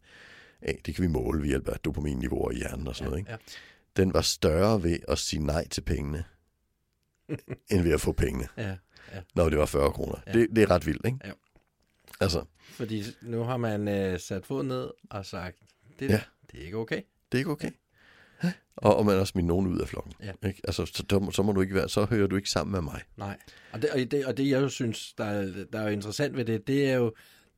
af 0.62 0.80
det 0.86 0.94
kan 0.94 1.02
vi 1.02 1.08
måle 1.08 1.40
ved 1.40 1.48
hjælp 1.48 1.68
af 1.68 1.78
dopaminniveauer 1.78 2.50
i 2.50 2.56
hjernen 2.56 2.88
og 2.88 2.96
sådan 2.96 3.06
ja, 3.06 3.10
noget, 3.10 3.20
ikke? 3.20 3.30
Ja. 3.30 3.36
den 3.96 4.14
var 4.14 4.20
større 4.20 4.82
ved 4.82 4.98
at 5.08 5.18
sige 5.18 5.44
nej 5.44 5.68
til 5.68 5.80
pengene, 5.80 6.24
end 7.70 7.82
ved 7.82 7.92
at 7.92 8.00
få 8.00 8.12
pengene. 8.12 8.48
Ja, 8.56 8.76
ja. 9.12 9.20
Når 9.34 9.48
det 9.48 9.58
var 9.58 9.66
40 9.66 9.92
kroner. 9.92 10.16
Ja. 10.26 10.32
Det, 10.32 10.48
det 10.56 10.62
er 10.62 10.70
ret 10.70 10.86
vildt, 10.86 11.06
ikke? 11.06 11.18
Ja. 11.24 11.32
Altså. 12.20 12.44
Fordi 12.60 13.04
nu 13.22 13.42
har 13.42 13.56
man 13.56 13.88
øh, 13.88 14.20
sat 14.20 14.46
fod 14.46 14.62
ned 14.62 14.90
og 15.10 15.26
sagt, 15.26 15.56
det, 15.98 16.10
ja. 16.10 16.20
det 16.52 16.60
er 16.60 16.64
ikke 16.64 16.76
okay. 16.76 17.02
Det 17.32 17.38
er 17.38 17.40
ikke 17.40 17.50
okay. 17.50 17.70
Og, 18.76 18.96
og 18.96 19.06
man 19.06 19.18
også 19.18 19.30
smidt 19.30 19.46
nogen 19.46 19.66
ud 19.66 19.78
af 19.78 19.88
flokken. 19.88 20.12
Ja. 20.22 20.48
Ikke? 20.48 20.60
Altså, 20.64 20.86
så, 20.86 21.30
så, 21.32 21.42
må 21.42 21.52
du 21.52 21.60
ikke 21.60 21.74
være, 21.74 21.88
så 21.88 22.04
hører 22.04 22.26
du 22.26 22.36
ikke 22.36 22.50
sammen 22.50 22.72
med 22.72 22.80
mig. 22.80 23.00
Nej. 23.16 23.36
Og 23.72 23.82
det, 23.82 23.90
og 23.90 23.98
det, 24.10 24.26
og 24.26 24.36
det 24.36 24.50
jeg 24.50 24.62
jo 24.62 24.68
synes, 24.68 25.12
der 25.12 25.24
er, 25.24 25.64
der 25.72 25.80
er 25.80 25.88
interessant 25.88 26.36
ved 26.36 26.44
det, 26.44 26.66
det 26.66 26.90
er 26.90 26.94
jo, 26.94 27.12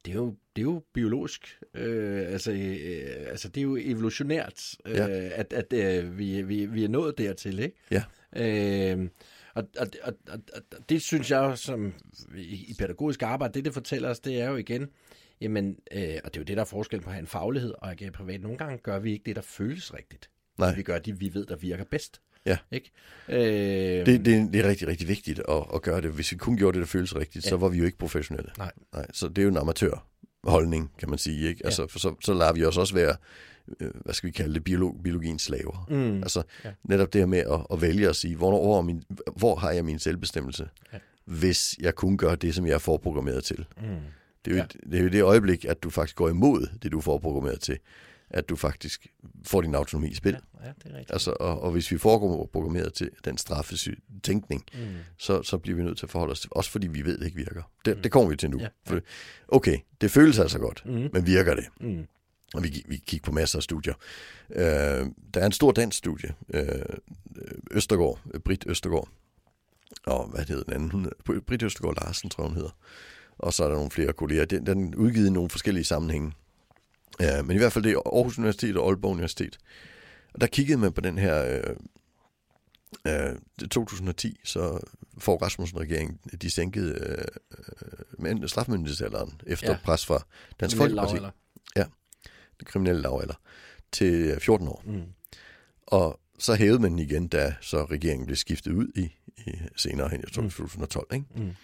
det 0.05 0.11
er 0.11 0.15
jo, 0.15 0.37
det 0.57 0.63
er 0.63 0.67
jo 0.67 0.83
biologisk. 0.93 1.59
Øh, 1.75 2.33
altså, 2.33 2.53
øh, 2.53 3.27
altså, 3.31 3.49
det 3.49 3.61
er 3.61 3.63
jo 3.63 3.77
evolutionært, 3.81 4.77
øh, 4.87 4.97
ja. 4.97 5.09
at, 5.33 5.53
at 5.53 5.73
øh, 5.73 6.19
vi, 6.19 6.43
vi, 6.43 6.67
vi 6.67 6.85
er 6.85 6.89
nået 6.89 7.19
dertil, 7.19 7.59
ikke? 7.59 7.77
Ja. 7.91 8.05
Øh, 8.37 9.09
og, 9.55 9.65
og, 9.79 9.87
og, 10.03 10.15
og, 10.33 10.41
og 10.57 10.89
det 10.89 11.03
synes 11.03 11.31
jeg 11.31 11.59
som 11.59 11.95
i, 12.37 12.77
pædagogisk 12.79 13.23
arbejde, 13.23 13.55
det 13.55 13.65
det 13.65 13.75
fortæller 13.75 14.11
os, 14.11 14.21
det 14.21 14.41
er 14.41 14.51
jo 14.51 14.57
igen, 14.57 14.89
jamen, 15.41 15.79
øh, 15.93 16.19
og 16.25 16.35
det 16.35 16.37
er 16.37 16.41
jo 16.41 16.45
det, 16.45 16.57
der 16.57 16.61
er 16.63 16.67
forskel 16.67 17.01
på 17.01 17.07
at 17.07 17.13
have 17.13 17.21
en 17.21 17.27
faglighed 17.27 17.75
og 17.79 17.91
at 17.91 18.13
privat. 18.13 18.41
Nogle 18.41 18.59
gange 18.59 18.79
gør 18.79 18.99
vi 18.99 19.13
ikke 19.13 19.25
det, 19.27 19.37
der 19.37 19.43
føles 19.43 19.95
rigtigt. 19.95 20.31
Nej. 20.59 20.75
Vi 20.75 20.83
gør 20.83 20.99
det, 20.99 21.21
vi 21.21 21.35
ved, 21.35 21.47
der 21.47 21.57
virker 21.57 21.85
bedst. 21.85 22.21
Ja. 22.47 22.59
Ikke? 22.71 22.91
Øh... 23.29 24.07
Det, 24.07 24.25
det, 24.25 24.53
det 24.53 24.61
er 24.61 24.69
rigtig, 24.69 24.89
rigtig 24.89 25.09
vigtigt 25.09 25.41
at, 25.49 25.65
at 25.75 25.83
gøre 25.83 26.01
det. 26.01 26.11
Hvis 26.11 26.33
vi 26.33 26.37
kun 26.37 26.57
gjorde 26.57 26.79
det, 26.79 26.81
der 26.81 26.87
føles 26.87 27.17
rigtigt, 27.17 27.45
ja. 27.45 27.49
så 27.49 27.57
var 27.57 27.69
vi 27.69 27.79
jo 27.79 27.85
ikke 27.85 27.99
professionelle. 27.99 28.51
Nej. 28.59 28.73
Nej. 28.93 29.07
Så 29.13 29.29
det 29.29 29.39
er 29.39 29.43
jo 29.43 29.49
en 29.49 29.57
amatørholdning, 29.57 30.93
kan 30.99 31.11
man 31.11 31.19
sige. 31.19 31.49
Ikke? 31.49 31.65
Altså, 31.65 31.83
ja. 31.83 31.87
for 31.87 31.99
så, 31.99 32.15
så 32.21 32.35
lader 32.35 32.53
vi 32.53 32.65
os 32.65 32.79
også 32.79 32.95
være, 32.95 33.17
øh, 33.81 33.91
hvad 34.05 34.15
skal 34.15 34.27
vi 34.27 34.33
kalde 34.33 34.55
det, 34.55 34.65
biolog, 34.65 35.01
biologiens 35.05 35.43
slaver. 35.43 35.87
Mm. 35.91 36.23
Altså 36.23 36.43
ja. 36.65 36.71
netop 36.85 37.13
det 37.13 37.21
her 37.21 37.27
med 37.27 37.39
at, 37.39 37.67
at 37.73 37.83
vælge 37.83 38.09
at 38.09 38.17
sige, 38.17 38.37
hvor, 38.37 38.51
hvor, 38.51 38.83
min, 38.83 39.03
hvor 39.37 39.57
har 39.57 39.71
jeg 39.71 39.85
min 39.85 39.99
selvbestemmelse, 39.99 40.69
ja. 40.93 40.99
hvis 41.25 41.77
jeg 41.81 41.95
kun 41.95 42.17
gør 42.17 42.35
det, 42.35 42.55
som 42.55 42.67
jeg 42.67 42.75
er 42.75 42.79
forprogrammeret 42.79 43.45
til. 43.45 43.67
Mm. 43.77 43.85
Det 44.45 44.51
er, 44.51 44.57
jo, 44.57 44.57
ja. 44.57 44.89
det 44.91 44.99
er 44.99 45.03
jo 45.03 45.09
det 45.09 45.23
øjeblik, 45.23 45.65
at 45.65 45.83
du 45.83 45.91
faktisk 45.91 46.17
går 46.17 46.29
imod 46.29 46.69
det, 46.83 46.93
du 46.93 46.99
er 46.99 47.03
forprogrammeret 47.03 47.61
til 47.61 47.79
at 48.35 48.49
du 48.49 48.57
faktisk 48.57 49.07
får 49.45 49.61
din 49.61 49.75
autonomi 49.75 50.09
i 50.09 50.15
spil. 50.15 50.33
Ja, 50.33 50.67
ja 50.67 50.73
det 50.83 50.93
er 50.93 50.97
rigtigt. 50.99 51.13
Altså, 51.13 51.31
og, 51.41 51.63
og 51.63 51.71
hvis 51.71 51.91
vi 51.91 51.99
foregår 51.99 52.51
programmeret 52.53 52.95
til 52.95 53.11
den 53.25 53.39
straffetænkning, 53.39 54.65
mm. 54.75 54.81
så, 55.19 55.43
så 55.43 55.59
bliver 55.59 55.77
vi 55.77 55.83
nødt 55.83 55.99
til 55.99 56.07
at 56.07 56.11
forholde 56.11 56.33
os 56.33 56.41
til, 56.41 56.51
også 56.53 56.71
fordi 56.71 56.87
vi 56.87 57.05
ved, 57.05 57.19
det 57.19 57.25
ikke 57.25 57.37
virker. 57.37 57.63
Det, 57.85 57.97
mm. 57.97 58.03
det 58.03 58.13
kommer 58.13 58.31
vi 58.31 58.37
til 58.37 58.51
nu. 58.51 58.61
Ja. 58.61 58.69
For, 58.87 59.01
okay, 59.49 59.79
det 60.01 60.11
føles 60.11 60.39
altså 60.39 60.59
godt, 60.59 60.83
mm. 60.87 61.09
men 61.13 61.27
virker 61.27 61.55
det? 61.55 61.65
Mm. 61.81 62.07
Og 62.55 62.63
vi, 62.63 62.85
vi 62.89 62.97
kigger 62.97 63.25
på 63.25 63.33
masser 63.33 63.59
af 63.59 63.63
studier. 63.63 63.95
Øh, 64.51 65.07
der 65.35 65.41
er 65.41 65.47
en 65.47 65.53
stor 65.53 65.73
dansk 65.73 65.99
studie, 65.99 66.35
øh, 66.55 66.65
Østergaard, 67.71 68.21
Britt 68.45 68.65
Østergaard, 68.69 69.09
og 70.07 70.27
hvad 70.27 70.45
hedder 70.45 70.63
den 70.63 70.73
anden? 70.73 71.11
Britt 71.47 71.63
Østergaard 71.63 72.05
Larsen, 72.05 72.31
tror 72.31 72.45
jeg, 72.45 72.49
hun 72.49 72.57
hedder. 72.57 72.77
Og 73.39 73.53
så 73.53 73.65
er 73.65 73.69
der 73.69 73.75
nogle 73.75 73.91
flere 73.91 74.13
kolleger. 74.13 74.45
Den, 74.45 74.67
den 74.67 74.93
er 74.93 74.97
udgivet 74.97 75.27
i 75.27 75.31
nogle 75.31 75.51
forskellige 75.51 75.85
sammenhænge. 75.85 76.33
Ja, 77.21 77.43
men 77.43 77.57
i 77.57 77.59
hvert 77.59 77.73
fald 77.73 77.85
det 77.85 77.93
er 77.93 78.17
Aarhus 78.17 78.39
Universitet 78.39 78.77
og 78.77 78.89
Aalborg 78.89 79.13
Universitet. 79.13 79.59
Og 80.35 80.41
der 80.41 80.47
kiggede 80.47 80.79
man 80.79 80.93
på 80.93 81.01
den 81.01 81.19
her... 81.19 81.45
Øh, 81.45 81.77
øh, 83.07 83.69
2010, 83.71 84.41
så 84.45 84.81
får 85.19 85.39
Rasmussen-regeringen, 85.43 86.19
de 86.43 86.51
sænkede 86.51 87.27
øh, 88.19 88.49
strafmyndighedsalderen 88.49 89.41
efter 89.47 89.71
ja. 89.71 89.79
pres 89.85 90.07
fra 90.07 90.27
Dansk 90.61 90.77
Folkeparti. 90.77 91.17
Ja, 91.77 91.85
det 92.61 92.67
kriminelle 92.67 93.03
lavalder 93.03 93.35
til 93.93 94.41
14 94.41 94.69
år. 94.69 94.83
Mm. 94.87 95.03
Og 95.87 96.21
så 96.39 96.55
hævede 96.55 96.79
man 96.79 96.91
den 96.91 96.99
igen, 96.99 97.29
da 97.29 97.55
så 97.61 97.85
regeringen 97.85 98.27
blev 98.27 98.37
skiftet 98.37 98.73
ud 98.73 98.89
i, 98.95 99.17
i 99.47 99.53
senere 99.77 100.09
hen 100.09 100.21
i 100.21 100.33
2012. 100.33 101.07
Mm. 101.11 101.15
Ikke? 101.15 101.27
Mm. 101.37 101.55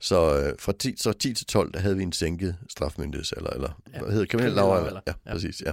Så 0.00 0.40
øh, 0.40 0.54
fra 0.58 0.72
10, 0.78 0.94
så 0.96 1.12
10 1.12 1.34
til 1.34 1.46
12, 1.46 1.72
der 1.72 1.80
havde 1.80 1.96
vi 1.96 2.02
en 2.02 2.12
sænket 2.12 2.56
strafmyndighedsalder, 2.70 3.50
eller 3.50 3.80
ja. 3.94 3.98
hvad 4.00 4.10
hedder 4.10 4.26
kriminel 4.26 4.52
lavalder? 4.52 5.00
Ja, 5.06 5.12
ja, 5.26 5.32
præcis, 5.32 5.62
ja. 5.66 5.72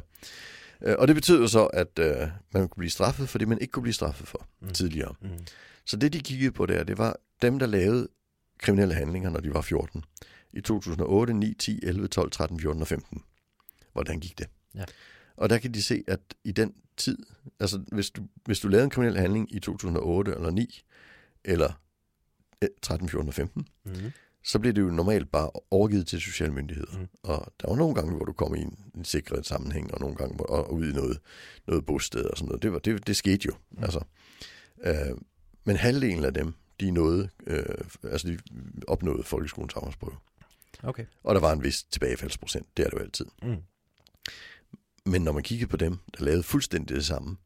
Øh, 0.81 0.95
og 0.99 1.07
det 1.07 1.15
betød 1.15 1.39
jo 1.39 1.47
så, 1.47 1.65
at 1.65 1.99
øh, 1.99 2.27
man 2.53 2.67
kunne 2.67 2.81
blive 2.81 2.89
straffet 2.89 3.29
for 3.29 3.37
det, 3.37 3.47
man 3.47 3.57
ikke 3.61 3.71
kunne 3.71 3.83
blive 3.83 3.93
straffet 3.93 4.27
for 4.27 4.47
mm. 4.61 4.69
tidligere. 4.69 5.15
Mm. 5.21 5.29
Så 5.85 5.97
det, 5.97 6.13
de 6.13 6.19
kiggede 6.19 6.51
på 6.51 6.65
der, 6.65 6.83
det 6.83 6.97
var 6.97 7.15
dem, 7.41 7.59
der 7.59 7.65
lavede 7.65 8.07
kriminelle 8.59 8.93
handlinger, 8.93 9.29
når 9.29 9.39
de 9.39 9.53
var 9.53 9.61
14. 9.61 10.03
I 10.53 10.61
2008, 10.61 11.33
9, 11.33 11.53
10, 11.53 11.79
11, 11.83 12.07
12, 12.07 12.31
13, 12.31 12.59
14 12.59 12.81
og 12.81 12.87
15. 12.87 13.23
Hvordan 13.93 14.19
gik 14.19 14.39
det? 14.39 14.47
Ja. 14.75 14.83
Og 15.37 15.49
der 15.49 15.57
kan 15.57 15.73
de 15.73 15.83
se, 15.83 16.03
at 16.07 16.19
i 16.43 16.51
den 16.51 16.73
tid, 16.97 17.17
altså 17.59 17.81
hvis 17.91 18.09
du, 18.09 18.21
hvis 18.45 18.59
du 18.59 18.67
lavede 18.67 18.83
en 18.83 18.89
kriminel 18.89 19.17
handling 19.17 19.55
i 19.55 19.59
2008 19.59 20.31
eller 20.31 20.51
9, 20.51 20.81
eller 21.45 21.81
13, 22.81 23.09
14 23.09 23.27
og 23.27 23.33
15, 23.33 23.67
mm. 23.85 23.93
så 24.43 24.59
bliver 24.59 24.73
det 24.73 24.81
jo 24.81 24.87
normalt 24.87 25.31
bare 25.31 25.49
overgivet 25.71 26.07
til 26.07 26.21
sociale 26.21 26.53
myndigheder. 26.53 26.97
Mm. 26.97 27.07
Og 27.23 27.53
der 27.61 27.67
var 27.67 27.75
nogle 27.75 27.95
gange, 27.95 28.15
hvor 28.15 28.25
du 28.25 28.33
kom 28.33 28.55
i 28.55 28.59
en, 28.59 28.79
en 28.95 29.05
sikret 29.05 29.45
sammenhæng, 29.45 29.93
og 29.93 29.99
nogle 29.99 30.15
gange 30.15 30.35
hvor, 30.35 30.45
og 30.45 30.73
ud 30.73 30.91
i 30.91 30.93
noget, 30.93 31.19
noget 31.67 31.85
bosted 31.85 32.23
og 32.23 32.37
sådan 32.37 32.47
noget. 32.47 32.63
Det, 32.63 32.73
var, 32.73 32.79
det, 32.79 33.07
det 33.07 33.15
skete 33.15 33.45
jo. 33.45 33.53
Mm. 33.71 33.83
Altså, 33.83 34.03
øh, 34.83 35.17
men 35.63 35.75
halvdelen 35.75 36.23
af 36.23 36.33
dem, 36.33 36.53
de 36.79 36.91
nåede, 36.91 37.29
øh, 37.47 37.65
altså 38.03 38.27
de 38.27 38.37
opnåede 38.87 39.23
folkeskolens 39.23 39.73
afgangsprøve. 39.73 40.15
Okay. 40.83 41.05
Og 41.23 41.35
der 41.35 41.41
var 41.41 41.53
en 41.53 41.63
vis 41.63 41.83
tilbagefaldsprocent. 41.83 42.77
Det 42.77 42.85
er 42.85 42.89
det 42.89 42.97
jo 42.97 43.03
altid. 43.03 43.25
Mm. 43.43 43.57
Men 45.05 45.21
når 45.21 45.31
man 45.31 45.43
kigger 45.43 45.67
på 45.67 45.77
dem, 45.77 45.97
der 46.17 46.23
lavede 46.23 46.43
fuldstændig 46.43 46.95
det 46.95 47.05
samme 47.05 47.37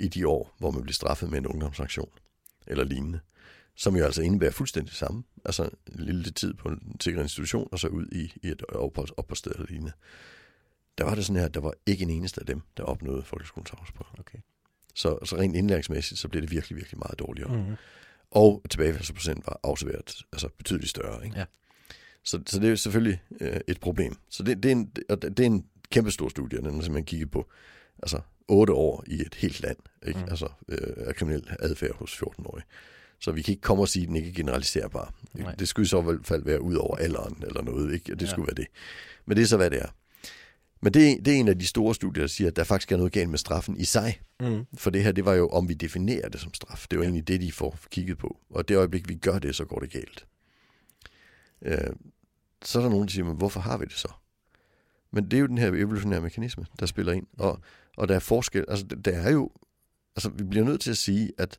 i 0.00 0.08
de 0.08 0.28
år, 0.28 0.54
hvor 0.58 0.70
man 0.70 0.82
blev 0.82 0.92
straffet 0.92 1.30
med 1.30 1.38
en 1.38 1.46
ungdomsaktion 1.46 2.10
eller 2.66 2.84
lignende, 2.84 3.20
som 3.76 3.96
jo 3.96 4.04
altså 4.04 4.22
indebærer 4.22 4.50
fuldstændig 4.50 4.94
samme. 4.94 5.24
Altså 5.44 5.62
en 5.62 6.00
lille 6.00 6.30
tid 6.30 6.54
på 6.54 6.68
en 6.68 6.96
sikker 7.00 7.22
institution, 7.22 7.68
og 7.72 7.78
så 7.78 7.88
ud 7.88 8.06
i, 8.12 8.32
i 8.42 8.48
et 8.48 8.62
opholdssted 9.16 9.52
eller 9.52 9.66
lignende. 9.68 9.92
Der 10.98 11.04
var 11.04 11.14
det 11.14 11.24
sådan 11.24 11.40
her, 11.40 11.46
at 11.46 11.54
der 11.54 11.60
var 11.60 11.74
ikke 11.86 12.02
en 12.02 12.10
eneste 12.10 12.40
af 12.40 12.46
dem, 12.46 12.62
der 12.76 12.82
opnåede 12.82 13.22
folkeskolens 13.22 13.70
afsprøve. 13.70 14.08
Okay. 14.18 14.38
Så, 14.94 15.18
så 15.24 15.36
rent 15.36 15.56
indlæringsmæssigt, 15.56 16.20
så 16.20 16.28
blev 16.28 16.42
det 16.42 16.50
virkelig, 16.50 16.76
virkelig 16.76 16.98
meget 16.98 17.18
dårligere. 17.18 17.56
Mm-hmm. 17.56 17.76
Og 18.30 18.62
tilbagefaldelsesprocent 18.70 19.46
var 19.46 19.60
afsvært, 19.62 20.22
altså 20.32 20.48
betydeligt 20.58 20.90
større. 20.90 21.24
Ikke? 21.24 21.38
Ja. 21.38 21.44
Så, 22.24 22.40
så 22.46 22.58
det 22.58 22.66
er 22.66 22.70
jo 22.70 22.76
selvfølgelig 22.76 23.22
øh, 23.40 23.60
et 23.68 23.80
problem. 23.80 24.16
Så 24.28 24.42
det, 24.42 24.62
det, 24.62 24.68
er 24.68 24.72
en, 24.72 24.86
det 25.10 25.40
er 25.40 25.46
en 25.46 25.66
kæmpe 25.90 26.10
stor 26.10 26.28
studie, 26.28 26.58
den 26.58 26.64
har 26.64 26.72
simpelthen 26.72 27.04
kigget 27.04 27.30
på 27.30 27.50
altså, 28.02 28.20
otte 28.48 28.72
år 28.72 29.04
i 29.06 29.20
et 29.20 29.34
helt 29.34 29.60
land 29.60 29.76
ikke? 30.06 30.20
Mm. 30.20 30.28
Altså, 30.30 30.48
øh, 30.68 30.78
af 30.96 31.14
kriminel 31.14 31.56
adfærd 31.60 31.96
hos 31.96 32.22
14-årige. 32.22 32.64
Så 33.24 33.32
vi 33.32 33.42
kan 33.42 33.52
ikke 33.52 33.62
komme 33.62 33.82
og 33.82 33.88
sige, 33.88 34.02
at 34.02 34.08
den 34.08 34.16
ikke 34.16 34.28
er 34.28 34.32
generaliserbar. 34.32 35.14
Nej. 35.34 35.54
Det 35.54 35.68
skulle 35.68 35.84
i 35.84 35.88
så 35.88 36.18
fald 36.22 36.44
være 36.44 36.62
ud 36.62 36.74
over 36.74 36.96
alderen 36.96 37.42
eller 37.46 37.62
noget, 37.62 37.94
ikke? 37.94 38.12
Og 38.12 38.20
det 38.20 38.26
Ja. 38.26 38.30
skulle 38.30 38.46
være 38.46 38.54
det. 38.54 38.66
Men 39.26 39.36
det 39.36 39.42
er 39.42 39.46
så, 39.46 39.56
hvad 39.56 39.70
det 39.70 39.78
er. 39.82 39.88
Men 40.82 40.94
det, 40.94 41.24
det 41.24 41.34
er 41.34 41.36
en 41.38 41.48
af 41.48 41.58
de 41.58 41.66
store 41.66 41.94
studier, 41.94 42.22
der 42.22 42.28
siger, 42.28 42.48
at 42.48 42.56
der 42.56 42.64
faktisk 42.64 42.92
er 42.92 42.96
noget 42.96 43.12
galt 43.12 43.30
med 43.30 43.38
straffen 43.38 43.76
i 43.76 43.84
sig. 43.84 44.20
Mm. 44.40 44.64
For 44.74 44.90
det 44.90 45.02
her, 45.02 45.12
det 45.12 45.24
var 45.24 45.34
jo, 45.34 45.48
om 45.48 45.68
vi 45.68 45.74
definerer 45.74 46.28
det 46.28 46.40
som 46.40 46.54
straf. 46.54 46.86
Det 46.90 46.98
var 46.98 47.04
ja. 47.04 47.08
egentlig 47.08 47.28
det, 47.28 47.40
de 47.40 47.52
får 47.52 47.78
kigget 47.90 48.18
på. 48.18 48.40
Og 48.50 48.68
det 48.68 48.76
øjeblik, 48.76 49.08
vi 49.08 49.14
gør 49.14 49.38
det, 49.38 49.56
så 49.56 49.64
går 49.64 49.78
det 49.78 49.90
galt. 49.90 50.26
Øh, 51.62 51.78
så 52.64 52.78
er 52.78 52.82
der 52.82 52.90
nogen, 52.90 53.06
der 53.06 53.12
siger, 53.12 53.24
men 53.24 53.36
hvorfor 53.36 53.60
har 53.60 53.76
vi 53.78 53.84
det 53.84 53.92
så? 53.92 54.08
Men 55.12 55.24
det 55.24 55.32
er 55.36 55.40
jo 55.40 55.46
den 55.46 55.58
her 55.58 55.68
evolutionære 55.68 56.20
mekanisme, 56.20 56.66
der 56.80 56.86
spiller 56.86 57.12
ind. 57.12 57.26
Og, 57.38 57.60
og 57.96 58.08
der 58.08 58.14
er 58.14 58.18
forskel. 58.18 58.64
Altså, 58.68 58.84
der 58.86 59.12
er 59.12 59.30
jo... 59.30 59.50
Altså, 60.16 60.28
vi 60.28 60.44
bliver 60.44 60.64
nødt 60.64 60.80
til 60.80 60.90
at 60.90 60.96
sige, 60.96 61.32
at 61.38 61.58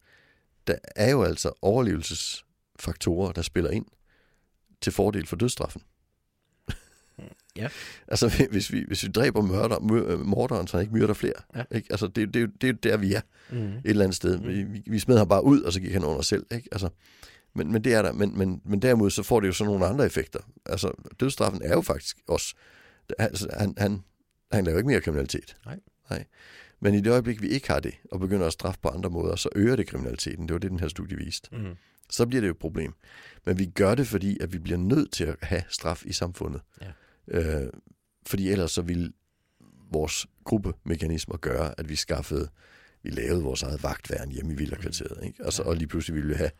der 0.67 0.75
er 0.95 1.11
jo 1.11 1.23
altså 1.23 1.51
overlevelsesfaktorer, 1.61 3.31
der 3.31 3.41
spiller 3.41 3.69
ind 3.69 3.85
til 4.81 4.91
fordel 4.93 5.25
for 5.27 5.35
dødsstraffen. 5.35 5.81
Ja. 7.55 7.69
Altså, 8.07 8.45
hvis 8.51 8.71
vi, 8.71 8.83
hvis 8.87 9.03
vi 9.03 9.07
dræber 9.07 9.41
mørder, 9.41 9.79
mør, 9.79 10.17
morderen, 10.17 10.67
så 10.67 10.77
han 10.77 10.83
ikke 10.85 10.93
myrder 10.95 11.13
flere. 11.13 11.33
Ja. 11.55 11.63
Ikke? 11.71 11.87
Altså, 11.91 12.07
det, 12.07 12.27
det, 12.33 12.35
er 12.35 12.41
jo- 12.41 12.51
det 12.61 12.67
er 12.67 12.71
jo 12.73 12.77
der, 12.83 12.97
vi 12.97 13.13
er 13.13 13.21
Mm. 13.51 13.57
et 13.57 13.81
eller 13.85 14.03
andet 14.03 14.15
sted. 14.15 14.37
Vi, 14.37 14.63
vi, 14.63 14.83
vi 14.87 14.99
smed 14.99 15.17
ham 15.17 15.27
bare 15.27 15.43
ud, 15.43 15.61
og 15.61 15.73
så 15.73 15.79
gik 15.79 15.91
han 15.93 16.03
under 16.03 16.21
selv. 16.21 16.45
Ikke? 16.51 16.69
Altså, 16.71 16.89
men, 17.55 17.71
men 17.71 17.83
det 17.83 17.93
er 17.93 18.01
der. 18.01 18.11
Men, 18.11 18.37
men, 18.37 18.61
men 18.65 18.81
derimod 18.81 19.09
så 19.11 19.23
får 19.23 19.39
det 19.39 19.47
jo 19.47 19.53
så 19.53 19.63
nogle 19.63 19.85
andre 19.85 20.05
effekter. 20.05 20.39
Altså, 20.65 20.91
dødsstraffen 21.19 21.61
er 21.61 21.73
jo 21.73 21.81
faktisk 21.81 22.17
også... 22.27 22.55
Altså, 23.19 23.47
han, 23.59 23.73
han, 23.77 24.03
han 24.51 24.63
laver 24.63 24.77
ikke 24.77 24.87
mere 24.87 25.01
kriminalitet. 25.01 25.55
Nej. 25.65 25.79
Nej. 26.09 26.25
Men 26.79 26.93
i 26.93 27.01
det 27.01 27.11
øjeblik, 27.11 27.41
vi 27.41 27.47
ikke 27.47 27.67
har 27.67 27.79
det, 27.79 27.93
og 28.11 28.19
begynder 28.19 28.47
at 28.47 28.53
straffe 28.53 28.79
på 28.81 28.89
andre 28.89 29.09
måder, 29.09 29.35
så 29.35 29.49
øger 29.55 29.75
det 29.75 29.87
kriminaliteten. 29.87 30.47
Det 30.47 30.53
var 30.53 30.59
det, 30.59 30.71
den 30.71 30.79
her 30.79 30.87
studie 30.87 31.17
viste. 31.17 31.55
Mm. 31.55 31.75
Så 32.09 32.27
bliver 32.27 32.41
det 32.41 32.47
jo 32.47 32.51
et 32.51 32.59
problem. 32.59 32.93
Men 33.45 33.59
vi 33.59 33.65
gør 33.65 33.95
det, 33.95 34.07
fordi 34.07 34.37
at 34.41 34.53
vi 34.53 34.59
bliver 34.59 34.77
nødt 34.77 35.11
til 35.11 35.23
at 35.23 35.35
have 35.41 35.63
straf 35.69 36.03
i 36.05 36.13
samfundet. 36.13 36.61
Ja. 36.81 36.91
Øh, 37.27 37.69
fordi 38.27 38.49
ellers 38.49 38.71
så 38.71 38.81
vil 38.81 39.13
vores 39.91 40.27
gruppemekanismer 40.43 41.37
gøre, 41.37 41.79
at 41.79 41.89
vi 41.89 41.95
skaffede, 41.95 42.49
vi 43.03 43.09
lavede 43.09 43.43
vores 43.43 43.63
eget 43.63 43.83
vagtværn 43.83 44.31
hjemme 44.31 44.53
i 44.53 44.55
Vilderkvarteret. 44.55 45.25
Ikke? 45.25 45.43
Altså, 45.45 45.63
Ja. 45.63 45.69
Og 45.69 45.75
lige 45.75 45.87
pludselig 45.87 46.15
ville 46.15 46.29
vi 46.29 46.35
have, 46.35 46.51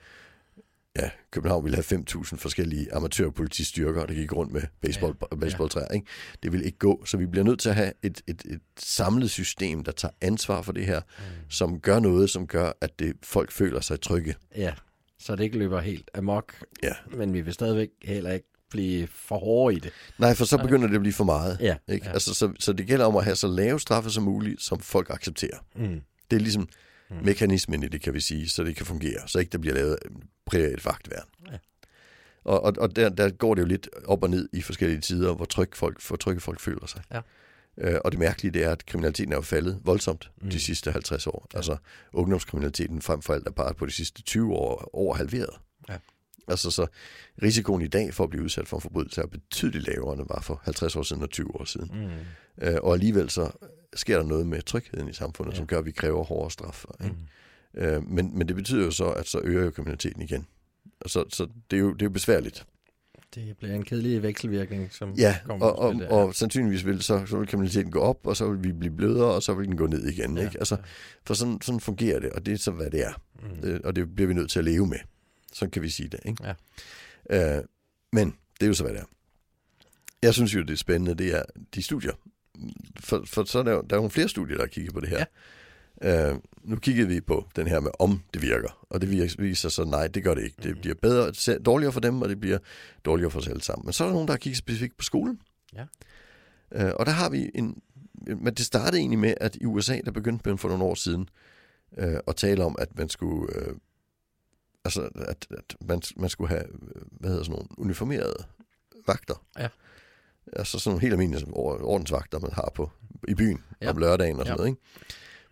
ja, 0.99 1.09
København 1.31 1.63
ville 1.63 1.75
have 1.75 1.99
5.000 2.09 2.35
forskellige 2.37 2.93
amatørpolitistyrker, 2.93 4.05
der 4.05 4.13
gik 4.13 4.33
rundt 4.33 4.51
med 4.53 4.61
baseball, 4.81 5.13
ja. 5.31 5.35
baseballtræer. 5.35 5.87
Ikke? 5.87 6.05
Det 6.43 6.51
vil 6.51 6.65
ikke 6.65 6.77
gå, 6.77 7.05
så 7.05 7.17
vi 7.17 7.25
bliver 7.25 7.43
nødt 7.43 7.59
til 7.59 7.69
at 7.69 7.75
have 7.75 7.91
et, 8.03 8.21
et, 8.27 8.41
et 8.45 8.59
samlet 8.77 9.29
system, 9.31 9.83
der 9.83 9.91
tager 9.91 10.11
ansvar 10.21 10.61
for 10.61 10.71
det 10.71 10.85
her, 10.85 11.01
Mm. 11.17 11.23
som 11.49 11.79
gør 11.79 11.99
noget, 11.99 12.29
som 12.29 12.47
gør, 12.47 12.71
at 12.81 12.99
det, 12.99 13.13
folk 13.23 13.51
føler 13.51 13.79
sig 13.81 14.01
trygge. 14.01 14.35
Ja, 14.55 14.73
så 15.19 15.35
det 15.35 15.43
ikke 15.43 15.57
løber 15.57 15.79
helt 15.81 16.11
amok, 16.13 16.53
Ja. 16.83 16.93
men 17.17 17.33
vi 17.33 17.41
vil 17.41 17.53
stadigvæk 17.53 17.89
heller 18.03 18.31
ikke 18.31 18.47
blive 18.69 19.07
for 19.07 19.37
hårde 19.37 19.75
i 19.75 19.79
det. 19.79 19.91
Nej, 20.17 20.33
for 20.35 20.45
så 20.45 20.57
begynder 20.57 20.87
det 20.87 20.95
at 20.95 21.01
blive 21.01 21.13
for 21.13 21.23
meget. 21.23 21.57
Ja, 21.61 21.75
Ikke? 21.89 22.05
ja. 22.05 22.11
Altså, 22.13 22.33
så, 22.33 22.53
så 22.59 22.73
det 22.73 22.87
gælder 22.87 23.05
om 23.05 23.15
at 23.15 23.23
have 23.23 23.35
så 23.35 23.47
lave 23.47 23.79
straffe 23.79 24.09
som 24.09 24.23
muligt, 24.23 24.61
som 24.61 24.79
folk 24.79 25.09
accepterer. 25.09 25.57
Mm. 25.75 26.01
Det 26.31 26.35
er 26.35 26.41
ligesom 26.41 26.67
Mm. 27.09 27.15
mekanismen 27.25 27.83
i 27.83 27.87
det, 27.87 28.01
kan 28.01 28.13
vi 28.13 28.19
sige, 28.19 28.49
så 28.49 28.63
det 28.63 28.75
kan 28.75 28.85
fungere. 28.85 29.27
Så 29.27 29.39
ikke 29.39 29.49
der 29.49 29.57
bliver 29.57 29.73
lavet 29.75 29.97
privat 30.45 30.85
vagtværn. 30.85 31.27
Ja. 31.51 31.57
Og, 32.43 32.63
og, 32.63 32.73
og 32.77 32.95
der, 32.95 33.09
der 33.09 33.29
går 33.29 33.55
det 33.55 33.61
jo 33.61 33.67
lidt 33.67 33.89
op 34.05 34.23
og 34.23 34.29
ned 34.29 34.49
i 34.53 34.61
forskellige 34.61 35.01
tider, 35.01 35.33
hvor 35.33 35.45
tryg 35.45 35.69
folk, 35.73 36.07
hvor 36.07 36.15
trygge 36.15 36.41
folk 36.41 36.59
føler 36.59 36.85
sig. 36.87 37.01
Ja. 37.13 37.21
Øh, 37.77 37.99
og 38.05 38.11
det 38.11 38.19
mærkelige 38.19 38.51
det 38.51 38.63
er, 38.63 38.71
at 38.71 38.85
kriminaliteten 38.85 39.31
er 39.33 39.37
jo 39.37 39.41
faldet 39.41 39.79
voldsomt 39.83 40.31
Mm. 40.41 40.49
de 40.49 40.59
sidste 40.59 40.91
50 40.91 41.27
år. 41.27 41.47
Ja. 41.53 41.57
Altså 41.57 41.77
ungdomskriminaliteten 42.13 43.01
frem 43.01 43.21
for 43.21 43.33
alt 43.33 43.47
er 43.47 43.51
bare 43.51 43.73
på 43.73 43.85
de 43.85 43.91
sidste 43.91 44.21
20 44.21 44.53
år 44.53 44.89
over 44.93 45.15
halveret. 45.15 45.55
Ja. 45.89 45.97
Altså 46.47 46.71
så 46.71 46.87
risikoen 47.43 47.81
i 47.81 47.87
dag 47.87 48.13
for 48.13 48.23
at 48.23 48.29
blive 48.29 48.43
udsat 48.43 48.67
for 48.67 48.77
en 48.77 48.81
forbrydelse 48.81 49.21
er 49.21 49.25
betydeligt 49.27 49.87
lavere, 49.87 50.11
end 50.13 50.19
den 50.19 50.29
var 50.29 50.41
for 50.41 50.61
50 50.63 50.95
år 50.95 51.03
siden 51.03 51.23
og 51.23 51.29
20 51.29 51.55
år 51.59 51.63
siden. 51.65 51.91
Mm. 51.93 52.67
Øh, 52.67 52.77
og 52.83 52.93
alligevel 52.93 53.29
så 53.29 53.51
sker 53.95 54.17
der 54.17 54.25
noget 54.25 54.47
med 54.47 54.61
trygheden 54.61 55.09
i 55.09 55.13
samfundet, 55.13 55.53
Ja. 55.53 55.57
som 55.57 55.67
gør, 55.67 55.77
at 55.79 55.85
vi 55.85 55.91
kræver 55.91 56.23
hårdere 56.23 56.51
straf. 56.51 56.85
Ikke? 57.03 57.15
Mm. 57.73 57.81
Øh, 57.81 58.09
men, 58.09 58.37
men 58.37 58.47
det 58.47 58.55
betyder 58.55 58.85
jo 58.85 58.91
så, 58.91 59.05
at 59.09 59.27
så 59.27 59.39
øger 59.43 59.63
jo 59.63 59.71
kriminaliteten 59.71 60.21
igen. 60.21 60.47
Og 61.01 61.09
så, 61.09 61.25
så 61.29 61.47
det, 61.71 61.77
er 61.77 61.81
jo, 61.81 61.93
det 61.93 62.01
er 62.01 62.05
jo 62.05 62.09
besværligt. 62.09 62.65
Det 63.35 63.57
bliver 63.57 63.75
en 63.75 63.83
kedelig 63.83 64.23
vekselvirkning, 64.23 64.93
som 64.93 65.13
Ja, 65.13 65.37
kommer 65.45 65.65
og, 65.65 65.77
og, 66.09 66.25
og 66.27 66.35
sandsynligvis 66.35 66.85
vil 66.85 67.01
så, 67.01 67.25
så 67.25 67.37
vil 67.37 67.47
kriminaliteten 67.47 67.91
gå 67.91 67.99
op, 67.99 68.27
og 68.27 68.37
så 68.37 68.49
vil 68.49 68.63
vi 68.63 68.71
blive 68.71 68.95
blødere, 68.95 69.33
og 69.33 69.43
så 69.43 69.53
vil 69.53 69.67
den 69.67 69.77
gå 69.77 69.87
ned 69.87 70.05
igen. 70.07 70.37
Ja, 70.37 70.43
Ikke? 70.45 70.59
Altså, 70.59 70.77
for 71.25 71.33
sådan, 71.33 71.61
sådan 71.61 71.79
fungerer 71.79 72.19
det, 72.19 72.29
og 72.29 72.45
det 72.45 72.53
er 72.53 72.57
så, 72.57 72.71
hvad 72.71 72.91
det 72.91 73.05
er. 73.05 73.13
Mm. 73.41 73.67
Øh, 73.69 73.79
og 73.83 73.95
det 73.95 74.15
bliver 74.15 74.27
vi 74.27 74.33
nødt 74.33 74.51
til 74.51 74.59
at 74.59 74.65
leve 74.65 74.87
med. 74.87 74.97
Sådan 75.53 75.71
kan 75.71 75.81
vi 75.81 75.89
sige 75.89 76.09
det. 76.09 76.19
Ikke? 76.25 76.53
Ja. 77.29 77.57
Øh, 77.57 77.63
men 78.13 78.35
det 78.59 78.63
er 78.63 78.67
jo 78.67 78.73
så, 78.73 78.83
hvad 78.83 78.93
det 78.93 79.01
er. 79.01 79.05
Jeg 80.21 80.33
synes 80.33 80.55
jo, 80.55 80.61
det 80.61 80.69
er 80.69 80.75
spændende, 80.77 81.15
det 81.23 81.35
er 81.35 81.43
de 81.75 81.83
studier. 81.83 82.13
For, 82.99 83.23
for 83.25 83.43
så 83.43 83.59
er 83.59 83.63
der, 83.63 83.71
der 83.71 83.77
er 83.77 83.81
jo 83.91 83.95
nogle 83.95 84.09
flere 84.11 84.29
studier, 84.29 84.55
der 84.57 84.63
har 84.63 84.67
kigget 84.67 84.93
på 84.93 84.99
det 84.99 85.09
her. 85.09 85.25
Ja. 86.01 86.31
Øh, 86.31 86.39
nu 86.63 86.75
kiggede 86.75 87.07
vi 87.07 87.21
på 87.21 87.47
den 87.55 87.67
her 87.67 87.79
med, 87.79 87.91
om 87.99 88.21
det 88.33 88.41
virker. 88.41 88.85
Og 88.89 89.01
det 89.01 89.35
viser 89.39 89.69
så, 89.69 89.83
nej, 89.85 90.07
det 90.07 90.23
gør 90.23 90.33
det 90.33 90.43
ikke. 90.43 90.55
Det 90.63 90.71
Mhm. 90.71 90.81
bliver 90.81 90.95
bedre, 91.01 91.31
dårligere 91.59 91.91
for 91.93 91.99
dem, 91.99 92.21
og 92.21 92.29
det 92.29 92.39
bliver 92.39 92.57
dårligere 93.05 93.31
for 93.31 93.39
os 93.39 93.47
alle 93.47 93.61
sammen. 93.61 93.85
Men 93.85 93.93
så 93.93 94.03
er 94.03 94.07
der 94.07 94.13
nogen, 94.13 94.27
der 94.27 94.33
har 94.33 94.37
kigget 94.37 94.57
specifikt 94.57 94.97
på 94.97 95.03
skolen. 95.03 95.39
Ja. 95.75 95.85
Øh, 96.71 96.93
og 96.95 97.05
der 97.05 97.11
har 97.11 97.29
vi 97.29 97.51
en... 97.55 97.81
Men 98.27 98.53
det 98.53 98.65
startede 98.65 98.99
egentlig 98.99 99.19
med, 99.19 99.33
at 99.41 99.55
i 99.55 99.65
USA, 99.65 99.99
der 100.05 100.11
begyndte 100.11 100.49
man 100.49 100.57
for 100.57 100.69
nogle 100.69 100.83
år 100.83 100.95
siden 100.95 101.29
øh, 101.97 102.17
at 102.27 102.35
tale 102.35 102.63
om, 102.63 102.75
at 102.79 102.97
man 102.97 103.09
skulle... 103.09 103.55
Øh, 103.59 103.75
altså, 104.85 105.01
at, 105.15 105.47
at 105.57 105.75
man, 105.87 106.01
man 106.17 106.29
skulle 106.29 106.47
have, 106.49 106.63
øh, 106.63 107.01
hvad 107.11 107.29
hedder 107.29 107.43
sådan 107.43 107.53
nogle, 107.55 107.67
uniformerede 107.77 108.45
vagter. 109.07 109.45
Ja. 109.59 109.67
Altså 110.53 110.79
sådan 110.79 110.89
nogle 110.91 111.01
helt 111.01 111.13
almindelige 111.13 111.53
ordensvagter, 111.53 112.39
man 112.39 112.51
har 112.53 112.71
på 112.75 112.91
i 113.27 113.33
byen 113.33 113.63
Ja. 113.81 113.89
om 113.89 113.97
lørdagen 113.97 114.39
og 114.39 114.45
sådan 114.45 114.51
Ja. 114.51 114.55
noget, 114.57 114.69
ikke? 114.69 114.81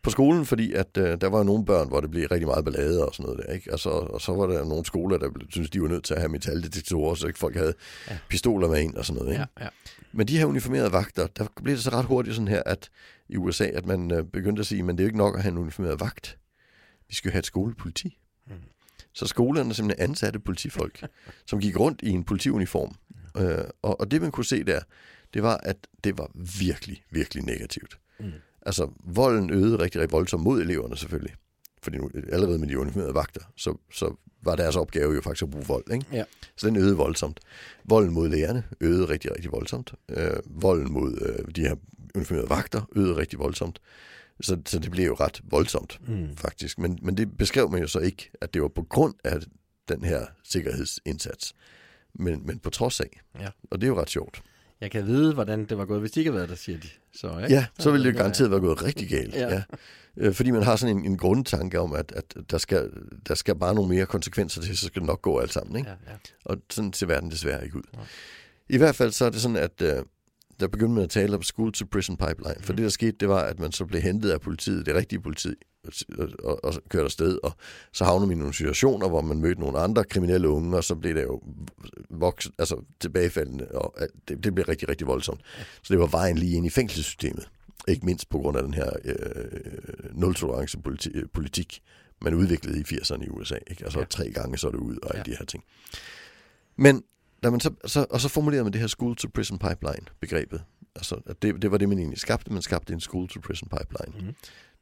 På 0.04 0.10
skolen, 0.10 0.46
fordi 0.46 0.74
at 0.74 0.98
øh, 0.98 1.22
der 1.22 1.28
var 1.30 1.38
jo 1.38 1.44
nogle 1.44 1.66
børn, 1.66 1.88
hvor 1.88 2.02
det 2.02 2.12
blev 2.12 2.28
rigtig 2.32 2.48
meget 2.48 2.66
ballade 2.66 3.06
og 3.08 3.14
sådan 3.16 3.24
noget 3.30 3.44
der, 3.48 3.54
ikke? 3.54 3.74
Og 3.74 3.80
så, 3.80 3.90
og 3.90 4.22
så 4.22 4.34
var 4.34 4.48
der 4.48 4.66
nogle 4.66 4.86
skoler, 4.86 5.18
der 5.18 5.30
synes 5.50 5.70
de 5.70 5.82
var 5.82 5.88
nødt 5.88 6.04
til 6.04 6.14
at 6.14 6.20
have 6.20 6.30
metaldetektorer, 6.30 7.16
så 7.16 7.28
ikke 7.28 7.40
folk 7.40 7.56
havde 7.56 7.74
Ja. 8.08 8.14
ja. 8.14 8.20
pistoler 8.30 8.68
med 8.68 8.82
ind 8.82 8.96
og 8.96 9.06
sådan 9.06 9.20
noget, 9.20 9.32
ikke? 9.34 9.46
Ja, 9.60 9.64
ja. 9.64 9.70
Men 10.12 10.28
de 10.28 10.38
her 10.38 10.46
uniformerede 10.46 10.92
vagter, 10.92 11.28
der 11.28 11.46
blev 11.64 11.76
det 11.76 11.84
så 11.84 11.90
ret 11.90 12.06
hurtigt 12.06 12.36
sådan 12.36 12.48
her, 12.48 12.64
at 12.66 12.90
i 13.30 13.38
USA, 13.38 13.66
at 13.66 13.86
man 13.86 14.12
øh, 14.12 14.24
begyndte 14.24 14.60
at 14.60 14.66
sige, 14.66 14.84
men 14.84 14.98
det 14.98 15.04
er 15.04 15.06
jo 15.06 15.08
ikke 15.08 15.18
nok 15.18 15.36
at 15.36 15.42
have 15.42 15.52
en 15.52 15.58
uniformeret 15.58 16.00
vagt. 16.00 16.38
Vi 17.10 17.16
skal 17.16 17.30
jo 17.30 17.32
have 17.32 17.40
et 17.40 17.46
skolepoliti. 17.46 18.18
Mm. 18.48 18.54
Så 19.14 19.28
skolerne 19.28 19.74
simpelthen 19.74 20.10
ansatte 20.10 20.40
politifolk, 20.40 21.08
som 21.46 21.60
gik 21.60 21.80
rundt 21.80 22.02
i 22.04 22.10
en 22.10 22.24
politiuniform. 22.24 22.96
Øh, 23.38 23.66
og, 23.82 24.00
og 24.00 24.12
det 24.12 24.22
man 24.22 24.32
kunne 24.32 24.46
se 24.46 24.64
der, 24.64 24.80
det 25.34 25.44
var, 25.44 25.58
at 25.58 25.78
det 26.04 26.18
var 26.18 26.32
virkelig, 26.60 27.04
virkelig 27.12 27.44
negativt. 27.44 27.98
Mm. 28.20 28.32
Altså, 28.66 28.92
volden 29.04 29.50
øgede 29.50 29.80
rigtig, 29.80 30.02
rigtig 30.02 30.12
voldsomt 30.12 30.44
mod 30.44 30.62
eleverne 30.62 30.98
selvfølgelig. 30.98 31.34
Fordi 31.84 31.98
nu, 31.98 32.10
allerede 32.32 32.60
med 32.60 32.68
de 32.68 32.80
uniformerede 32.80 33.14
vagter, 33.14 33.42
så, 33.56 33.78
så 33.94 34.16
var 34.42 34.56
deres 34.56 34.76
opgave 34.76 35.14
jo 35.16 35.22
faktisk 35.22 35.44
at 35.44 35.50
bruge 35.50 35.66
vold. 35.66 35.92
Ikke? 35.94 36.06
Ja. 36.12 36.24
Så 36.56 36.68
den 36.68 36.76
øgede 36.76 36.96
voldsomt. 36.98 37.40
Volden 37.86 38.14
mod 38.14 38.30
lærerne 38.30 38.64
øgede 38.82 39.10
rigtig, 39.10 39.32
rigtig 39.36 39.52
voldsomt. 39.52 39.94
Øh, 40.10 40.32
volden 40.46 40.94
mod 40.94 41.22
øh, 41.22 41.56
de 41.56 41.62
her 41.62 41.76
uniformerede 42.16 42.50
vagter 42.50 42.82
øgede 42.96 43.16
rigtig 43.18 43.40
voldsomt. 43.40 43.80
Så, 44.42 44.62
så 44.66 44.80
det 44.80 44.92
blev 44.92 45.06
jo 45.06 45.14
ret 45.14 45.42
voldsomt, 45.44 46.00
Mm. 46.08 46.36
faktisk. 46.38 46.80
Men, 46.80 47.00
men 47.02 47.18
det 47.18 47.38
beskrev 47.38 47.70
man 47.72 47.82
jo 47.82 47.88
så 47.88 48.00
ikke, 48.00 48.32
at 48.42 48.54
det 48.54 48.62
var 48.62 48.68
på 48.68 48.82
grund 48.90 49.14
af 49.24 49.40
den 49.90 50.04
her 50.04 50.26
sikkerhedsindsats. 50.44 51.54
Men, 52.16 52.46
men 52.46 52.60
på 52.60 52.70
trods 52.70 53.00
af. 53.00 53.20
Ja. 53.40 53.48
Og 53.72 53.82
det 53.82 53.88
er 53.88 53.90
jo 53.90 54.02
ret 54.02 54.10
sjovt. 54.10 54.42
Jeg 54.82 54.92
kan 54.92 55.08
vide, 55.08 55.34
hvordan 55.34 55.66
det 55.66 55.78
var 55.78 55.86
gået, 55.86 56.00
hvis 56.00 56.12
de 56.12 56.20
ikke 56.20 56.32
havde 56.32 56.38
været 56.40 56.50
der, 56.50 56.56
siger 56.56 56.80
de. 56.80 56.88
Så, 57.14 57.28
ikke? 57.40 57.54
Ja, 57.56 57.66
så 57.80 57.92
ville 57.92 58.04
det 58.08 58.14
Ja. 58.14 58.18
jo 58.18 58.22
garanteret 58.22 58.52
være 58.52 58.60
gået 58.60 58.84
rigtig 58.84 59.10
galt. 59.10 59.34
Ja. 59.36 59.48
Ja. 59.48 59.54
Ja. 59.54 59.62
Øh, 60.18 60.34
Fordi 60.34 60.52
man 60.52 60.64
har 60.64 60.76
sådan 60.76 60.98
en, 60.98 61.06
en 61.06 61.18
grundtanke 61.18 61.80
om, 61.80 61.94
at, 61.94 62.12
at 62.16 62.36
der, 62.52 62.58
skal, 62.58 62.90
der 63.28 63.36
skal 63.36 63.56
bare 63.56 63.76
nogle 63.76 63.90
mere 63.96 64.06
konsekvenser 64.06 64.62
til, 64.62 64.78
så 64.78 64.86
skal 64.86 65.00
det 65.02 65.08
nok 65.08 65.22
gå 65.22 65.40
alt 65.40 65.54
sammen. 65.54 65.76
Ikke? 65.76 65.90
Ja, 65.90 66.12
ja. 66.12 66.18
Og 66.46 66.58
sådan 66.70 66.94
ser 66.94 67.06
verden 67.08 67.32
desværre 67.32 67.64
ikke 67.66 67.78
ud. 67.78 67.84
Nej. 67.94 68.06
I 68.70 68.78
hvert 68.78 68.96
fald 68.96 69.12
så 69.12 69.26
er 69.26 69.30
det 69.30 69.42
sådan, 69.42 69.58
at 69.58 69.82
øh, 69.82 70.04
der 70.60 70.68
begyndte 70.68 70.94
man 70.96 71.04
at 71.04 71.10
tale 71.10 71.36
om 71.36 71.44
school 71.44 71.72
to 71.72 71.86
prison 71.92 72.18
pipeline. 72.18 72.56
For 72.60 72.74
Mhm. 72.74 72.78
det, 72.78 72.84
der 72.84 72.90
skete, 72.90 73.18
det 73.20 73.30
var, 73.30 73.40
at 73.44 73.60
man 73.60 73.72
så 73.72 73.86
blev 73.86 74.02
hentet 74.02 74.30
af 74.32 74.42
politiet, 74.42 74.86
det 74.86 74.96
rigtige 74.96 75.20
politi, 75.22 75.54
og, 76.44 76.64
og, 76.64 76.74
kørte 76.90 77.06
afsted. 77.06 77.40
Og 77.44 77.52
så 77.92 78.06
havnede 78.06 78.28
man 78.28 78.38
i 78.38 78.40
nogle 78.40 78.54
situationer, 78.54 79.10
hvor 79.10 79.22
man 79.22 79.38
mødte 79.40 79.62
nogle 79.62 79.80
andre 79.80 80.04
kriminelle 80.04 80.50
unge, 80.50 80.78
og 80.78 80.84
så 80.84 80.96
blev 80.96 81.16
det 81.16 81.24
jo 81.24 81.42
vokset, 82.10 82.52
altså 82.60 82.82
tilbagefaldende, 83.00 83.68
og 83.72 83.96
det, 84.28 84.44
det 84.44 84.56
blev 84.56 84.66
rigtig, 84.66 84.90
rigtig 84.90 85.08
voldsomt. 85.08 85.42
Så 85.84 85.94
det 85.94 86.00
var 86.00 86.08
vejen 86.08 86.38
lige 86.38 86.56
ind 86.58 86.66
i 86.66 86.70
fængselssystemet. 86.70 87.50
Ikke 87.88 88.06
mindst 88.06 88.30
på 88.30 88.38
grund 88.38 88.58
af 88.58 88.64
den 88.64 88.74
her 88.74 88.92
øh, 89.06 89.16
nul-tolerance-politik, 90.14 91.82
man 92.22 92.34
udviklede 92.34 92.80
i 92.80 92.84
80'erne 92.84 93.24
i 93.26 93.30
USA. 93.30 93.56
Ikke? 93.68 93.84
Altså 93.84 94.00
Ja. 94.00 94.06
tre 94.10 94.32
gange 94.32 94.58
så 94.58 94.68
er 94.68 94.72
det 94.72 94.80
ud 94.80 94.98
og 95.04 95.10
alle 95.16 95.24
Ja. 95.28 95.32
de 95.32 95.38
her 95.38 95.46
ting. 95.46 95.64
Men 96.76 97.04
da 97.44 97.50
man 97.50 97.60
så, 97.60 97.72
så, 97.86 98.06
og 98.10 98.20
så 98.22 98.30
formulerede 98.30 98.64
man 98.64 98.74
det 98.74 98.82
her 98.82 98.88
school 98.88 99.16
to 99.16 99.28
prison 99.34 99.60
pipeline 99.60 100.06
begrebet. 100.20 100.64
Altså, 100.96 101.34
det, 101.42 101.62
det 101.62 101.72
var 101.72 101.78
det, 101.78 101.90
man 101.90 101.98
egentlig 101.98 102.20
skabte. 102.20 102.54
Man 102.54 102.62
skabte 102.62 102.94
en 102.94 103.00
school 103.00 103.28
to 103.30 103.40
prison 103.40 103.70
pipeline 103.70 104.26
Mhm. 104.26 104.36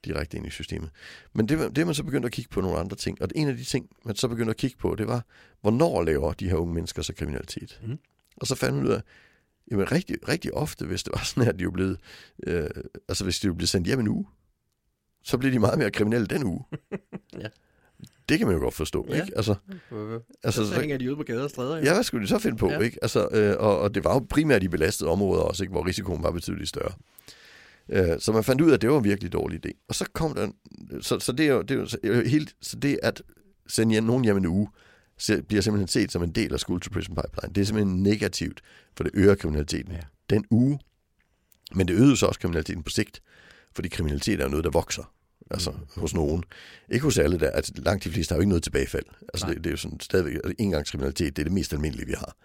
Direkte 0.06 0.38
ind 0.38 0.48
i 0.48 0.50
systemet. 0.50 0.90
Men 1.34 1.50
det, 1.50 1.60
det 1.76 1.82
er 1.82 1.86
man 1.86 1.96
så 1.96 2.04
begyndt 2.04 2.26
at 2.26 2.32
kigge 2.32 2.50
på 2.50 2.62
nogle 2.62 2.78
andre 2.80 2.96
ting. 2.96 3.22
Og 3.22 3.28
en 3.36 3.48
af 3.48 3.58
de 3.58 3.64
ting, 3.64 3.90
man 4.06 4.16
så 4.16 4.28
begyndte 4.28 4.50
at 4.50 4.58
kigge 4.58 4.78
på, 4.78 4.96
det 4.96 5.08
var, 5.08 5.26
hvornår 5.62 6.04
laver 6.04 6.34
de 6.34 6.50
her 6.50 6.56
unge 6.56 6.74
mennesker 6.74 7.02
så 7.02 7.14
kriminalitet? 7.14 7.80
Mhm. 7.84 8.00
Og 8.38 8.48
så 8.48 8.56
fandt 8.56 8.76
man 8.78 8.86
ud 8.86 8.92
af, 8.92 9.02
jamen 9.72 9.92
rigtig, 9.92 10.18
rigtig 10.28 10.54
ofte, 10.54 10.86
hvis 10.86 11.04
det 11.04 11.14
var 11.16 11.22
sådan, 11.24 11.50
at 11.50 11.60
de 11.60 11.64
jo 11.64 11.72
blevet, 11.72 11.98
øh, 12.48 12.70
altså 13.10 13.24
hvis 13.24 13.40
de 13.40 13.48
jo 13.48 13.54
blev 13.54 13.68
sendt 13.68 13.88
hjem 13.88 14.00
en 14.00 14.08
uge, 14.08 14.26
så 15.24 15.38
blev 15.38 15.52
de 15.52 15.60
meget 15.60 15.78
mere 15.80 15.92
kriminelle 15.92 16.28
den 16.28 16.44
uge. 16.44 16.64
Ja. 17.40 17.48
Det 18.30 18.38
kan 18.40 18.48
man 18.48 18.56
jo 18.56 18.62
godt 18.62 18.74
forstå, 18.74 19.06
Ja. 19.10 19.22
ikke? 19.22 19.34
Altså, 19.38 19.56
Altså, 19.92 20.20
altså, 20.44 20.68
så 20.68 20.80
hænger 20.80 20.98
de 20.98 21.08
ude 21.10 21.16
på 21.16 21.24
gader 21.24 21.44
og 21.44 21.50
stræder. 21.50 21.78
jo. 21.78 21.84
Ja, 21.84 21.94
hvad 21.94 22.04
skulle 22.04 22.24
de 22.24 22.28
så 22.30 22.40
finde 22.40 22.58
på, 22.58 22.70
ja. 22.70 22.80
ikke? 22.80 22.98
Altså, 23.02 23.28
øh, 23.32 23.56
og, 23.60 23.80
og 23.80 23.96
det 23.96 24.04
var 24.04 24.14
jo 24.14 24.26
primært 24.30 24.64
i 24.64 24.68
belastede 24.68 25.10
områder 25.10 25.42
også, 25.44 25.64
ikke? 25.64 25.72
hvor 25.72 25.88
risikoen 25.88 26.24
var 26.24 26.32
betydeligt 26.32 26.70
større. 26.70 26.92
Øh, 27.92 28.20
så 28.20 28.32
man 28.32 28.44
fandt 28.44 28.62
ud 28.62 28.70
af, 28.70 28.74
at 28.74 28.82
det 28.82 28.90
var 28.90 28.98
en 28.98 29.04
virkelig 29.04 29.34
dårlig 29.34 29.66
idé. 29.66 29.86
Og 29.88 29.96
så 29.96 30.06
kom 30.14 30.36
der, 30.36 30.48
så, 31.02 31.20
så 31.20 31.32
det 31.32 31.48
er 31.48 31.54
jo, 31.54 31.62
det 31.62 31.72
er 32.04 32.08
jo 32.08 32.14
øh, 32.14 32.26
helt, 32.26 32.56
så 32.62 32.76
det 32.76 33.00
at 33.04 33.22
sende 33.68 33.92
hjem, 33.92 34.04
nogen 34.04 34.24
hjem 34.24 34.38
en 34.38 34.46
uge, 34.46 34.68
bliver 35.48 35.62
simpelthen 35.62 35.88
set 35.88 36.12
som 36.12 36.24
en 36.24 36.32
del 36.32 36.54
af 36.54 36.60
School 36.60 36.82
to 36.82 36.90
Prison 36.94 37.16
Pipeline. 37.16 37.54
Det 37.56 37.62
er 37.62 37.66
simpelthen 37.66 38.04
negativt, 38.04 38.62
for 38.98 39.04
det 39.04 39.12
øger 39.16 39.36
kriminaliteten. 39.36 39.92
Ja. 39.94 40.00
Den 40.30 40.46
uge. 40.50 40.80
Men 41.76 41.88
det 41.88 41.94
øgede 41.94 42.18
så 42.18 42.26
også 42.26 42.40
kriminaliteten 42.40 42.84
på 42.84 42.90
sigt, 42.90 43.22
fordi 43.76 43.88
kriminalitet 43.90 44.40
er 44.40 44.44
jo 44.44 44.50
noget, 44.50 44.64
der 44.64 44.72
vokser. 44.72 45.14
Altså 45.52 45.72
Mm. 45.72 45.78
hos 46.02 46.14
nogen. 46.14 46.44
Ikke 46.90 47.04
hos 47.04 47.18
alle 47.18 47.40
der. 47.40 47.50
Altså, 47.50 47.74
langt 47.76 48.04
de 48.04 48.10
fleste 48.10 48.32
har 48.34 48.38
jo 48.38 48.42
ikke 48.42 48.50
noget 48.50 48.64
tilbagefald. 48.64 49.06
Altså 49.34 49.46
Nej. 49.46 49.54
det, 49.54 49.64
det, 49.64 49.70
er 49.70 49.72
jo 49.72 49.78
sådan 49.78 50.00
stadigvæk, 50.00 50.34
altså, 50.36 50.54
engangskriminalitet, 50.60 51.36
det 51.36 51.42
er 51.42 51.44
det 51.44 51.54
mest 51.54 51.74
almindelige, 51.74 52.08
vi 52.08 52.14
har. 52.18 52.36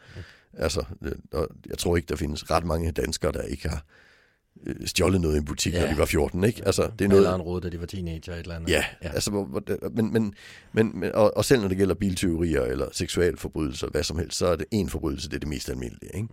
Altså, 0.52 0.84
det- 1.02 1.20
og 1.32 1.48
jeg 1.68 1.78
tror 1.78 1.96
ikke, 1.96 2.06
der 2.08 2.16
findes 2.16 2.50
ret 2.50 2.64
mange 2.64 2.92
danskere, 2.92 3.32
der 3.32 3.42
ikke 3.42 3.68
har 3.68 3.76
øh, 3.76 3.82
stjålet 4.84 5.20
noget 5.20 5.34
i 5.34 5.38
en 5.38 5.44
butik, 5.44 5.74
ja. 5.74 5.80
Når 5.80 5.92
de 5.92 5.98
var 5.98 6.04
14, 6.04 6.44
ikke? 6.44 6.62
Altså, 6.66 6.82
det 6.82 7.04
er 7.04 7.08
Eller 7.08 7.22
noget... 7.22 7.34
en 7.34 7.40
råd, 7.40 7.60
da 7.60 7.68
de 7.68 7.80
var 7.80 7.86
teenager 7.86 8.32
et 8.32 8.38
eller 8.38 8.54
andet. 8.54 8.70
Ja, 8.70 8.84
ja. 9.02 9.08
altså, 9.08 9.30
men, 9.94 10.12
men, 10.12 10.34
men, 10.72 11.00
men 11.00 11.12
og, 11.12 11.36
og 11.36 11.44
selv 11.44 11.60
når 11.60 11.68
det 11.68 11.76
gælder 11.76 11.94
biltyverier 11.94 12.62
eller 12.62 12.88
seksualforbrydelser, 12.92 13.88
hvad 13.88 14.02
som 14.02 14.18
helst, 14.18 14.38
så 14.38 14.46
er 14.46 14.56
det 14.56 14.66
en 14.70 14.88
forbrydelse, 14.88 15.28
det 15.28 15.34
er 15.36 15.40
det 15.40 15.48
mest 15.48 15.68
almindelige, 15.68 16.16
ikke? 16.16 16.28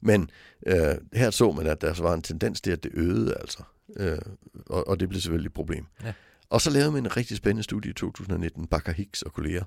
Men 0.00 0.30
øh, 0.66 0.94
her 1.12 1.30
så 1.30 1.52
man, 1.52 1.66
at 1.66 1.80
der 1.80 2.02
var 2.02 2.14
en 2.14 2.22
tendens 2.22 2.60
til, 2.60 2.70
at 2.70 2.82
det 2.84 2.90
øgede, 2.94 3.34
altså. 3.40 3.62
Øh, 3.96 4.18
og, 4.66 4.88
og 4.88 5.00
det 5.00 5.08
blev 5.08 5.20
selvfølgelig 5.20 5.48
et 5.48 5.54
problem. 5.54 5.86
Ja. 6.04 6.12
Og 6.50 6.60
så 6.60 6.70
lavede 6.70 6.92
man 6.92 7.04
en 7.04 7.16
rigtig 7.16 7.36
spændende 7.36 7.62
studie 7.62 7.90
i 7.90 7.94
2019, 7.94 8.66
Bakker 8.66 8.92
Hicks 8.92 9.22
og 9.22 9.32
kolleger. 9.32 9.64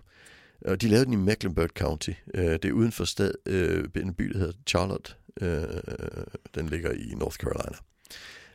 Og 0.65 0.82
de 0.82 0.88
lavede 0.88 1.06
den 1.06 1.13
i 1.13 1.15
Mecklenburg 1.15 1.70
County. 1.70 2.12
Øh, 2.34 2.51
det 2.51 2.65
er 2.65 2.72
uden 2.72 2.91
for 2.91 3.06
stad, 3.06 3.32
øh, 3.46 3.84
en 3.96 4.13
by, 4.13 4.24
der 4.24 4.38
hedder 4.38 4.53
Charlotte. 4.67 5.13
Øh, 5.41 5.63
den 6.56 6.70
ligger 6.70 6.91
i 6.91 7.13
North 7.17 7.36
Carolina. 7.38 7.77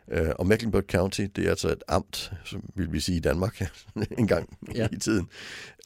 Øh, 0.08 0.30
og 0.38 0.46
Mecklenburg 0.46 0.84
County, 0.90 1.20
det 1.36 1.46
er 1.46 1.50
altså 1.50 1.68
et 1.68 1.82
amt, 1.88 2.32
som 2.44 2.70
vil 2.74 2.92
vi 2.92 3.00
sige 3.00 3.16
i 3.16 3.20
Danmark 3.20 3.62
en 4.18 4.26
gang 4.26 4.58
Ja. 4.74 4.88
i 4.92 4.96
tiden. 4.96 5.28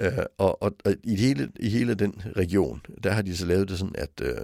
Øh, 0.00 0.12
og, 0.38 0.62
og, 0.62 0.76
og 0.84 0.94
i, 1.04 1.16
hele, 1.16 1.52
i 1.60 1.68
hele 1.68 1.94
den 1.94 2.22
region, 2.36 2.82
der 3.02 3.10
har 3.12 3.22
de 3.22 3.36
så 3.36 3.46
lavet 3.46 3.68
det 3.68 3.78
sådan, 3.78 3.94
at 3.98 4.10
øh, 4.22 4.36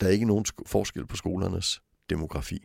der 0.00 0.06
er 0.06 0.10
ikke 0.10 0.26
nogen 0.26 0.44
sk- 0.48 0.62
forskel 0.66 1.06
på 1.06 1.16
skolernes 1.16 1.82
demografi. 2.10 2.64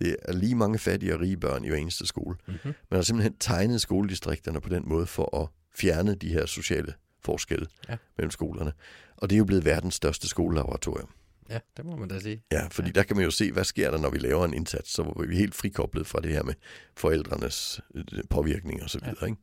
Det 0.00 0.16
er 0.22 0.32
lige 0.32 0.54
mange 0.54 0.78
fattige 0.78 1.14
og 1.14 1.20
rige 1.20 1.36
børn 1.36 1.64
i 1.64 1.68
hver 1.68 1.76
eneste 1.76 2.06
skole. 2.06 2.36
Mm-hmm. 2.46 2.72
Man 2.90 2.98
har 2.98 3.02
simpelthen 3.02 3.36
tegnet 3.40 3.80
skoledistrikterne 3.80 4.60
på 4.60 4.68
den 4.68 4.82
måde 4.88 5.06
for 5.06 5.42
at 5.42 5.48
fjerne 5.76 6.14
de 6.14 6.28
her 6.28 6.46
sociale 6.46 6.94
forskelle 7.24 7.66
ja. 7.88 7.96
mellem 8.18 8.30
skolerne. 8.30 8.72
Og 9.16 9.30
det 9.30 9.36
er 9.36 9.38
jo 9.38 9.44
blevet 9.44 9.64
verdens 9.64 9.94
største 9.94 10.28
skolelaboratorium. 10.28 11.08
Ja, 11.50 11.58
det 11.76 11.84
må 11.84 11.96
man 11.96 12.08
da 12.08 12.20
sige. 12.20 12.42
Ja, 12.52 12.66
fordi 12.70 12.88
ja. 12.88 12.92
der 12.92 13.02
kan 13.02 13.16
man 13.16 13.24
jo 13.24 13.30
se, 13.30 13.52
hvad 13.52 13.64
sker 13.64 13.90
der, 13.90 13.98
når 13.98 14.10
vi 14.10 14.18
laver 14.18 14.44
en 14.44 14.54
indsats. 14.54 14.92
Så 14.92 15.02
er 15.02 15.26
vi 15.26 15.36
helt 15.36 15.54
frikoblet 15.54 16.06
fra 16.06 16.20
det 16.20 16.32
her 16.32 16.42
med 16.42 16.54
forældrenes 16.96 17.80
øh, 17.94 18.04
påvirkning 18.30 18.82
og 18.82 18.90
så 18.90 18.98
videre. 18.98 19.16
Ja. 19.20 19.26
Ikke? 19.26 19.42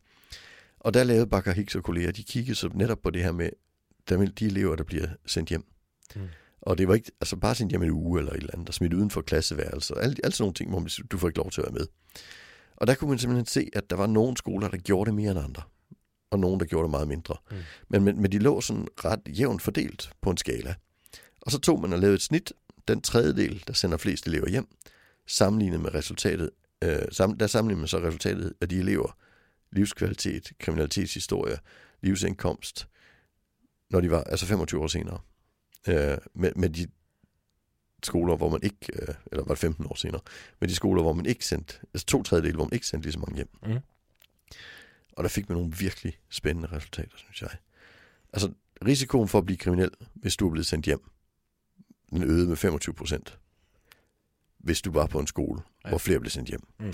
Og 0.79 0.93
der 0.93 1.03
lavede 1.03 1.27
Bakker 1.27 1.51
Hicks 1.51 1.75
og 1.75 1.83
kolleger, 1.83 2.11
de 2.11 2.23
kiggede 2.23 2.55
så 2.55 2.69
netop 2.73 3.01
på 3.01 3.09
det 3.09 3.23
her 3.23 3.31
med 3.31 3.49
de 4.39 4.45
elever, 4.45 4.75
der 4.75 4.83
bliver 4.83 5.07
sendt 5.25 5.49
hjem. 5.49 5.65
Mm. 6.15 6.21
Og 6.61 6.77
det 6.77 6.87
var 6.87 6.93
ikke 6.93 7.11
altså 7.21 7.35
bare 7.35 7.55
sendt 7.55 7.71
hjem 7.71 7.83
en 7.83 7.89
uge 7.89 8.19
eller 8.19 8.31
et 8.31 8.37
eller 8.37 8.53
andet, 8.53 8.67
og 8.69 8.73
smidt 8.73 8.93
uden 8.93 9.09
for 9.09 9.21
klasseværelser. 9.21 9.95
Alle, 9.95 10.15
alle 10.23 10.35
sådan 10.35 10.43
nogle 10.43 10.53
ting, 10.53 10.69
hvor 10.69 10.79
man, 10.79 10.89
du 11.11 11.17
får 11.17 11.27
ikke 11.27 11.37
lov 11.37 11.51
til 11.51 11.61
at 11.61 11.65
være 11.65 11.73
med. 11.73 11.87
Og 12.75 12.87
der 12.87 12.95
kunne 12.95 13.09
man 13.09 13.19
simpelthen 13.19 13.45
se, 13.45 13.69
at 13.73 13.89
der 13.89 13.95
var 13.95 14.07
nogle 14.07 14.37
skoler, 14.37 14.67
der 14.67 14.77
gjorde 14.77 15.07
det 15.07 15.15
mere 15.15 15.31
end 15.31 15.39
andre. 15.39 15.61
Og 16.31 16.39
nogle, 16.39 16.59
der 16.59 16.65
gjorde 16.65 16.83
det 16.83 16.91
meget 16.91 17.07
mindre. 17.07 17.35
Mm. 17.51 17.57
Men, 17.89 18.03
men, 18.03 18.21
men 18.21 18.31
de 18.31 18.39
lå 18.39 18.61
sådan 18.61 18.87
ret 19.05 19.21
jævnt 19.27 19.61
fordelt 19.61 20.09
på 20.21 20.29
en 20.29 20.37
skala. 20.37 20.75
Og 21.45 21.51
så 21.51 21.59
tog 21.59 21.81
man 21.81 21.93
og 21.93 21.99
lavede 21.99 22.15
et 22.15 22.21
snit, 22.21 22.53
den 22.87 23.01
tredjedel, 23.01 23.63
der 23.67 23.73
sender 23.73 23.97
flest 23.97 24.27
elever 24.27 24.49
hjem, 24.49 24.67
sammenlignet 25.27 25.79
med 25.79 25.93
resultatet, 25.93 26.49
øh, 26.83 27.01
sam, 27.11 27.37
der 27.37 27.47
sammenligner 27.47 27.79
man 27.79 27.87
så 27.87 27.99
resultatet 27.99 28.53
af 28.61 28.69
de 28.69 28.79
elever, 28.79 29.17
livskvalitet, 29.71 30.51
kriminalitetshistorie, 30.59 31.57
livsindkomst, 32.01 32.87
når 33.89 34.01
de 34.01 34.11
var, 34.11 34.23
altså 34.23 34.45
25 34.45 34.81
år 34.81 34.87
senere, 34.87 35.19
øh, 35.87 36.17
med, 36.33 36.51
med 36.55 36.69
de 36.69 36.87
skoler, 38.03 38.35
hvor 38.35 38.49
man 38.49 38.59
ikke, 38.63 38.77
øh, 38.93 39.15
eller 39.31 39.43
var 39.43 39.53
det 39.53 39.57
15 39.57 39.85
år 39.85 39.95
senere, 39.95 40.21
med 40.59 40.69
de 40.69 40.75
skoler, 40.75 41.01
hvor 41.01 41.13
man 41.13 41.25
ikke 41.25 41.45
sendte, 41.45 41.75
altså 41.93 42.05
to 42.05 42.23
tredjedel, 42.23 42.55
hvor 42.55 42.63
man 42.63 42.73
ikke 42.73 42.87
sendte 42.87 43.05
lige 43.05 43.13
så 43.13 43.19
mange 43.19 43.35
hjem. 43.35 43.49
Mm. 43.65 43.79
Og 45.13 45.23
der 45.23 45.29
fik 45.29 45.49
man 45.49 45.57
nogle 45.57 45.73
virkelig 45.79 46.19
spændende 46.29 46.71
resultater, 46.71 47.17
synes 47.17 47.41
jeg. 47.41 47.49
Altså, 48.33 48.53
risikoen 48.85 49.27
for 49.27 49.37
at 49.37 49.45
blive 49.45 49.57
kriminel, 49.57 49.91
hvis 50.13 50.35
du 50.35 50.47
er 50.47 50.51
blevet 50.51 50.65
sendt 50.65 50.85
hjem, 50.85 51.09
den 52.09 52.23
øgede 52.23 52.47
med 52.47 52.55
25 52.55 52.93
procent, 52.95 53.39
hvis 54.57 54.81
du 54.81 54.91
var 54.91 55.07
på 55.07 55.19
en 55.19 55.27
skole, 55.27 55.61
Ja. 55.85 55.89
hvor 55.89 55.97
flere 55.97 56.19
blev 56.19 56.29
sendt 56.29 56.49
hjem. 56.49 56.67
Mm. 56.79 56.93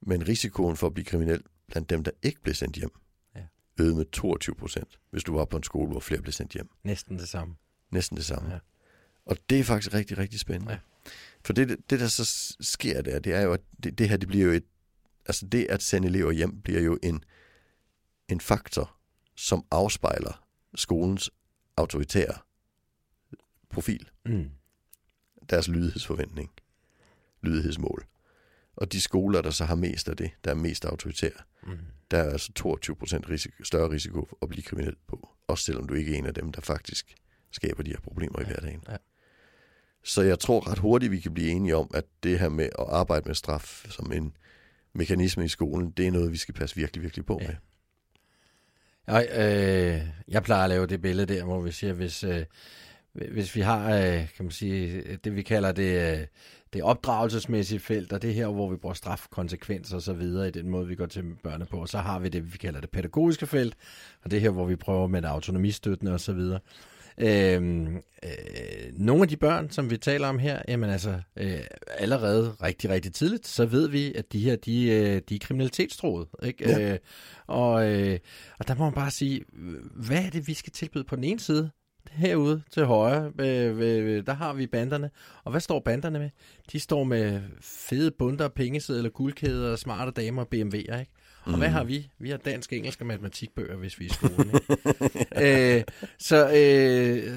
Men 0.00 0.28
risikoen 0.28 0.76
for 0.76 0.86
at 0.86 0.94
blive 0.94 1.04
kriminel 1.04 1.42
blandt 1.66 1.90
dem, 1.90 2.04
der 2.04 2.10
ikke 2.22 2.40
blev 2.42 2.54
sendt 2.54 2.76
hjem, 2.76 2.90
Ja. 3.36 3.40
øgede 3.80 3.96
med 3.96 4.04
22 4.04 4.54
procent, 4.54 5.00
hvis 5.10 5.24
du 5.24 5.34
var 5.36 5.44
på 5.44 5.56
en 5.56 5.62
skole, 5.62 5.90
hvor 5.90 6.00
flere 6.00 6.20
blev 6.22 6.32
sendt 6.32 6.52
hjem. 6.52 6.68
Næsten 6.84 7.18
det 7.18 7.28
samme. 7.28 7.54
Næsten 7.90 8.16
det 8.16 8.24
samme. 8.24 8.52
Ja. 8.52 8.58
Og 9.26 9.36
det 9.50 9.60
er 9.60 9.64
faktisk 9.64 9.94
rigtig, 9.94 10.18
rigtig 10.18 10.40
spændende. 10.40 10.72
Ja. 10.72 10.78
For 11.44 11.52
det, 11.52 11.68
det, 11.90 12.00
der 12.00 12.08
så 12.08 12.54
sker 12.60 13.02
der, 13.02 13.18
det 13.18 13.34
er 13.34 13.40
jo, 13.40 13.52
at 13.52 13.60
det, 13.82 13.98
det 13.98 14.08
her, 14.08 14.16
det 14.16 14.28
bliver 14.28 14.44
jo 14.46 14.52
et, 14.52 14.64
altså 15.26 15.46
det 15.46 15.66
at 15.70 15.82
sende 15.82 16.08
elever 16.08 16.32
hjem, 16.32 16.60
bliver 16.62 16.80
jo 16.80 16.98
en, 17.02 17.24
en 18.28 18.40
faktor, 18.40 18.96
som 19.36 19.66
afspejler 19.70 20.44
skolens 20.74 21.30
autoritære 21.76 22.34
profil, 23.74 24.08
Mm. 24.26 24.50
deres 25.50 25.68
lydighedsforventning, 25.68 26.50
lydighedsmål. 27.42 28.04
Og 28.76 28.92
de 28.92 29.00
skoler, 29.00 29.42
der 29.42 29.50
så 29.50 29.64
har 29.64 29.74
mest 29.74 30.08
af 30.08 30.16
det, 30.16 30.30
der 30.44 30.50
er 30.50 30.54
mest 30.54 30.84
autoritære, 30.84 31.30
Mm. 31.62 31.78
der 32.10 32.18
er 32.18 32.30
altså 32.30 32.52
22 32.52 32.96
procent 32.96 33.28
risiko, 33.30 33.64
større 33.64 33.90
risiko 33.90 34.24
for 34.28 34.38
at 34.42 34.48
blive 34.48 34.62
kriminel 34.62 34.96
på. 35.06 35.28
Også 35.48 35.64
selvom 35.64 35.86
du 35.88 35.94
ikke 35.94 36.14
er 36.14 36.18
en 36.18 36.26
af 36.26 36.34
dem, 36.34 36.52
der 36.52 36.60
faktisk 36.60 37.14
skaber 37.50 37.82
de 37.82 37.90
her 37.90 38.00
problemer 38.00 38.38
i 38.40 38.42
Ja, 38.42 38.46
hverdagen. 38.48 38.82
ja. 38.88 38.96
Så 40.02 40.22
jeg 40.22 40.38
tror 40.38 40.70
ret 40.70 40.78
hurtigt, 40.78 41.12
vi 41.12 41.20
kan 41.20 41.34
blive 41.34 41.48
enige 41.50 41.76
om, 41.76 41.90
at 41.94 42.04
det 42.22 42.38
her 42.40 42.48
med 42.48 42.64
at 42.64 42.86
arbejde 42.88 43.26
med 43.26 43.34
straf 43.34 43.86
som 43.90 44.12
en 44.12 44.36
mekanisme 44.92 45.44
i 45.44 45.48
skolen, 45.48 45.90
det 45.90 46.06
er 46.06 46.10
noget, 46.10 46.32
vi 46.32 46.36
skal 46.36 46.54
passe 46.54 46.76
virkelig, 46.76 47.02
virkelig 47.02 47.26
på 47.26 47.38
Ja. 47.42 47.46
med. 47.46 47.54
Jeg, 49.06 49.28
øh, 49.32 50.08
jeg 50.28 50.42
plejer 50.42 50.64
at 50.64 50.70
lave 50.70 50.86
det 50.86 51.00
billede 51.02 51.34
der, 51.34 51.44
hvor 51.44 51.60
vi 51.60 51.72
siger, 51.72 51.92
hvis, 51.92 52.24
øh, 52.24 52.44
hvis 53.14 53.56
vi 53.56 53.60
har, 53.60 53.96
øh, 53.96 54.28
kan 54.36 54.44
man 54.44 54.50
sige, 54.50 55.02
det 55.24 55.36
vi 55.36 55.42
kalder 55.42 55.72
det, 55.72 56.12
øh, 56.12 56.26
det 56.72 56.82
opdragelsesmæssige 56.82 57.80
felt, 57.80 58.12
og 58.12 58.22
det 58.22 58.34
her, 58.34 58.48
hvor 58.48 58.70
vi 58.70 58.76
bruger 58.76 58.94
straf, 58.94 59.26
konsekvenser 59.30 59.96
og 59.96 60.02
så 60.02 60.12
videre 60.12 60.48
i 60.48 60.50
den 60.50 60.68
måde, 60.68 60.86
vi 60.86 60.94
går 60.94 61.06
til 61.06 61.24
børne 61.42 61.66
på, 61.66 61.76
og 61.76 61.88
så 61.88 61.98
har 61.98 62.18
vi 62.18 62.28
det, 62.28 62.52
vi 62.52 62.58
kalder 62.58 62.80
det 62.80 62.90
pædagogiske 62.90 63.46
felt, 63.46 63.74
og 64.24 64.30
det 64.30 64.40
her, 64.40 64.50
hvor 64.50 64.64
vi 64.66 64.76
prøver 64.76 65.06
med 65.06 65.22
det 65.22 65.28
autonomistøttende 65.28 66.12
og 66.12 66.20
så 66.20 66.32
videre. 66.32 66.60
Øhm, 67.18 67.96
øh, 67.96 68.92
nogle 68.92 69.22
af 69.22 69.28
de 69.28 69.36
børn, 69.36 69.70
som 69.70 69.90
vi 69.90 69.96
taler 69.96 70.28
om 70.28 70.38
her, 70.38 70.62
jamen 70.68 70.90
altså, 70.90 71.20
øh, 71.36 71.60
allerede 71.98 72.50
rigtig, 72.62 72.90
rigtig 72.90 73.12
tidligt, 73.12 73.46
så 73.46 73.66
ved 73.66 73.88
vi, 73.88 74.14
at 74.14 74.32
de 74.32 74.40
her, 74.40 74.56
de, 74.56 74.86
øh, 74.86 75.22
de 75.28 75.34
er 75.34 75.38
kriminalitetstroet, 75.38 76.28
ikke? 76.42 76.70
Ja. 76.70 76.92
Øh, 76.92 76.98
og, 77.46 77.92
øh, 77.92 78.18
og 78.58 78.68
der 78.68 78.74
må 78.74 78.84
man 78.84 78.92
bare 78.92 79.10
sige, 79.10 79.44
hvad 79.94 80.24
er 80.24 80.30
det, 80.30 80.48
vi 80.48 80.54
skal 80.54 80.72
tilbyde 80.72 81.04
på 81.04 81.16
den 81.16 81.24
ene 81.24 81.40
side? 81.40 81.70
Herude 82.14 82.62
til 82.70 82.84
højre, 82.84 83.32
øh, 83.40 83.78
øh, 83.80 84.26
der 84.26 84.32
har 84.32 84.52
vi 84.52 84.66
banderne. 84.66 85.10
Og 85.44 85.50
hvad 85.50 85.60
står 85.60 85.80
banderne 85.80 86.18
med? 86.18 86.30
De 86.72 86.80
står 86.80 87.04
med 87.04 87.40
fede 87.60 88.10
bunter, 88.10 88.48
pengesedler, 88.48 89.10
guldkæder, 89.10 89.76
smarte 89.76 90.10
damer 90.10 90.42
og 90.42 90.48
BMW'er, 90.54 90.98
ikke? 90.98 91.10
Og 91.44 91.50
mm. 91.50 91.58
hvad 91.58 91.68
har 91.68 91.84
vi? 91.84 92.10
Vi 92.18 92.30
har 92.30 92.36
dansk, 92.36 92.72
engelsk 92.72 93.00
og 93.00 93.06
matematikbøger, 93.06 93.76
hvis 93.76 94.00
vi 94.00 94.04
er 94.04 94.08
i 94.08 94.12
skolen. 94.12 94.54
Ikke? 94.54 95.76
øh, 95.76 95.84
så 96.18 96.46
øh, 96.46 97.36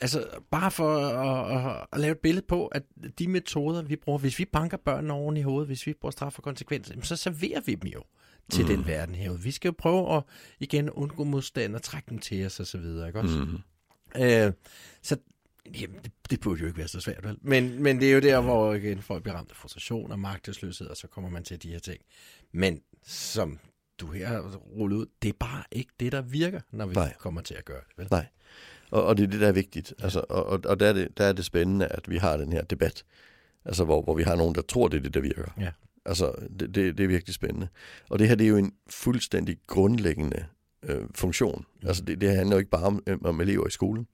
altså, 0.00 0.26
bare 0.50 0.70
for 0.70 0.96
at, 0.98 1.66
at, 1.66 1.86
at 1.92 2.00
lave 2.00 2.12
et 2.12 2.18
billede 2.18 2.46
på, 2.48 2.66
at 2.66 2.82
de 3.18 3.28
metoder, 3.28 3.82
vi 3.82 3.96
bruger, 3.96 4.18
hvis 4.18 4.38
vi 4.38 4.44
banker 4.44 4.76
børnene 4.76 5.12
oven 5.12 5.36
i 5.36 5.42
hovedet, 5.42 5.66
hvis 5.66 5.86
vi 5.86 5.94
bruger 6.00 6.10
straf 6.10 6.38
og 6.38 6.44
konsekvenser, 6.44 6.92
jamen, 6.92 7.04
så 7.04 7.16
serverer 7.16 7.60
vi 7.66 7.74
dem 7.74 7.90
jo 7.90 8.02
til 8.50 8.62
mm. 8.64 8.68
den 8.68 8.86
verden 8.86 9.14
herude. 9.14 9.40
Vi 9.40 9.50
skal 9.50 9.68
jo 9.68 9.74
prøve 9.78 10.16
at 10.16 10.22
igen 10.60 10.90
undgå 10.90 11.24
modstand 11.24 11.74
og 11.74 11.82
trække 11.82 12.10
dem 12.10 12.18
til 12.18 12.46
os 12.46 12.76
videre, 12.78 13.06
ikke 13.06 13.20
også? 13.20 13.38
Mm. 13.38 13.58
Øh, 14.16 14.52
så 15.02 15.16
jamen, 15.74 15.98
det, 16.04 16.12
det 16.30 16.40
burde 16.40 16.60
jo 16.60 16.66
ikke 16.66 16.78
være 16.78 16.88
så 16.88 17.00
svært, 17.00 17.24
vel? 17.24 17.38
Men, 17.42 17.82
men 17.82 18.00
det 18.00 18.10
er 18.10 18.14
jo 18.14 18.20
der, 18.20 18.40
hvor 18.40 18.74
igen, 18.74 19.02
folk 19.02 19.22
bliver 19.22 19.36
ramt 19.36 19.50
af 19.50 19.56
frustration 19.56 20.12
og 20.12 20.18
magtesløshed, 20.18 20.86
og 20.86 20.96
så 20.96 21.06
kommer 21.06 21.30
man 21.30 21.44
til 21.44 21.62
de 21.62 21.68
her 21.68 21.78
ting. 21.78 22.00
Men 22.52 22.80
som 23.02 23.58
du 23.98 24.10
her 24.10 24.26
har 24.26 24.56
rullet 24.56 24.96
ud, 24.96 25.06
det 25.22 25.28
er 25.28 25.32
bare 25.40 25.62
ikke 25.72 25.90
det, 26.00 26.12
der 26.12 26.22
virker, 26.22 26.60
når 26.70 26.86
vi 26.86 26.94
Nej. 26.94 27.14
kommer 27.18 27.40
til 27.40 27.54
at 27.54 27.64
gøre 27.64 27.80
det, 27.88 27.98
vel? 27.98 28.08
Nej. 28.10 28.26
Og, 28.90 29.04
og 29.04 29.16
det 29.16 29.22
er 29.22 29.26
det, 29.26 29.40
der 29.40 29.48
er 29.48 29.52
vigtigt. 29.52 29.94
Altså, 29.98 30.24
og 30.28 30.46
og, 30.46 30.60
og 30.64 30.80
der, 30.80 30.86
er 30.86 30.92
det, 30.92 31.18
der 31.18 31.24
er 31.24 31.32
det 31.32 31.44
spændende, 31.44 31.86
at 31.86 32.10
vi 32.10 32.16
har 32.16 32.36
den 32.36 32.52
her 32.52 32.64
debat, 32.64 33.04
altså, 33.64 33.84
hvor, 33.84 34.02
hvor 34.02 34.14
vi 34.14 34.22
har 34.22 34.36
nogen, 34.36 34.54
der 34.54 34.62
tror, 34.62 34.88
det 34.88 34.96
er 34.96 35.02
det, 35.02 35.14
der 35.14 35.20
virker. 35.20 35.44
Ja. 35.60 35.70
Altså, 36.06 36.34
det, 36.60 36.74
det, 36.74 36.98
det 36.98 37.04
er 37.04 37.08
virkelig 37.08 37.34
spændende. 37.34 37.68
Og 38.10 38.18
det 38.18 38.28
her, 38.28 38.34
det 38.34 38.44
er 38.44 38.48
jo 38.48 38.56
en 38.56 38.72
fuldstændig 38.90 39.58
grundlæggende 39.66 40.46
øh, 40.88 41.02
funktion. 41.14 41.64
Mm. 41.82 41.88
Altså, 41.88 42.04
det, 42.04 42.20
det 42.20 42.36
handler 42.36 42.56
jo 42.56 42.58
ikke 42.58 42.70
bare 42.70 42.82
om, 42.82 43.02
øh, 43.06 43.18
om 43.24 43.40
elever 43.40 43.66
i 43.66 43.70
skolen. 43.70 44.06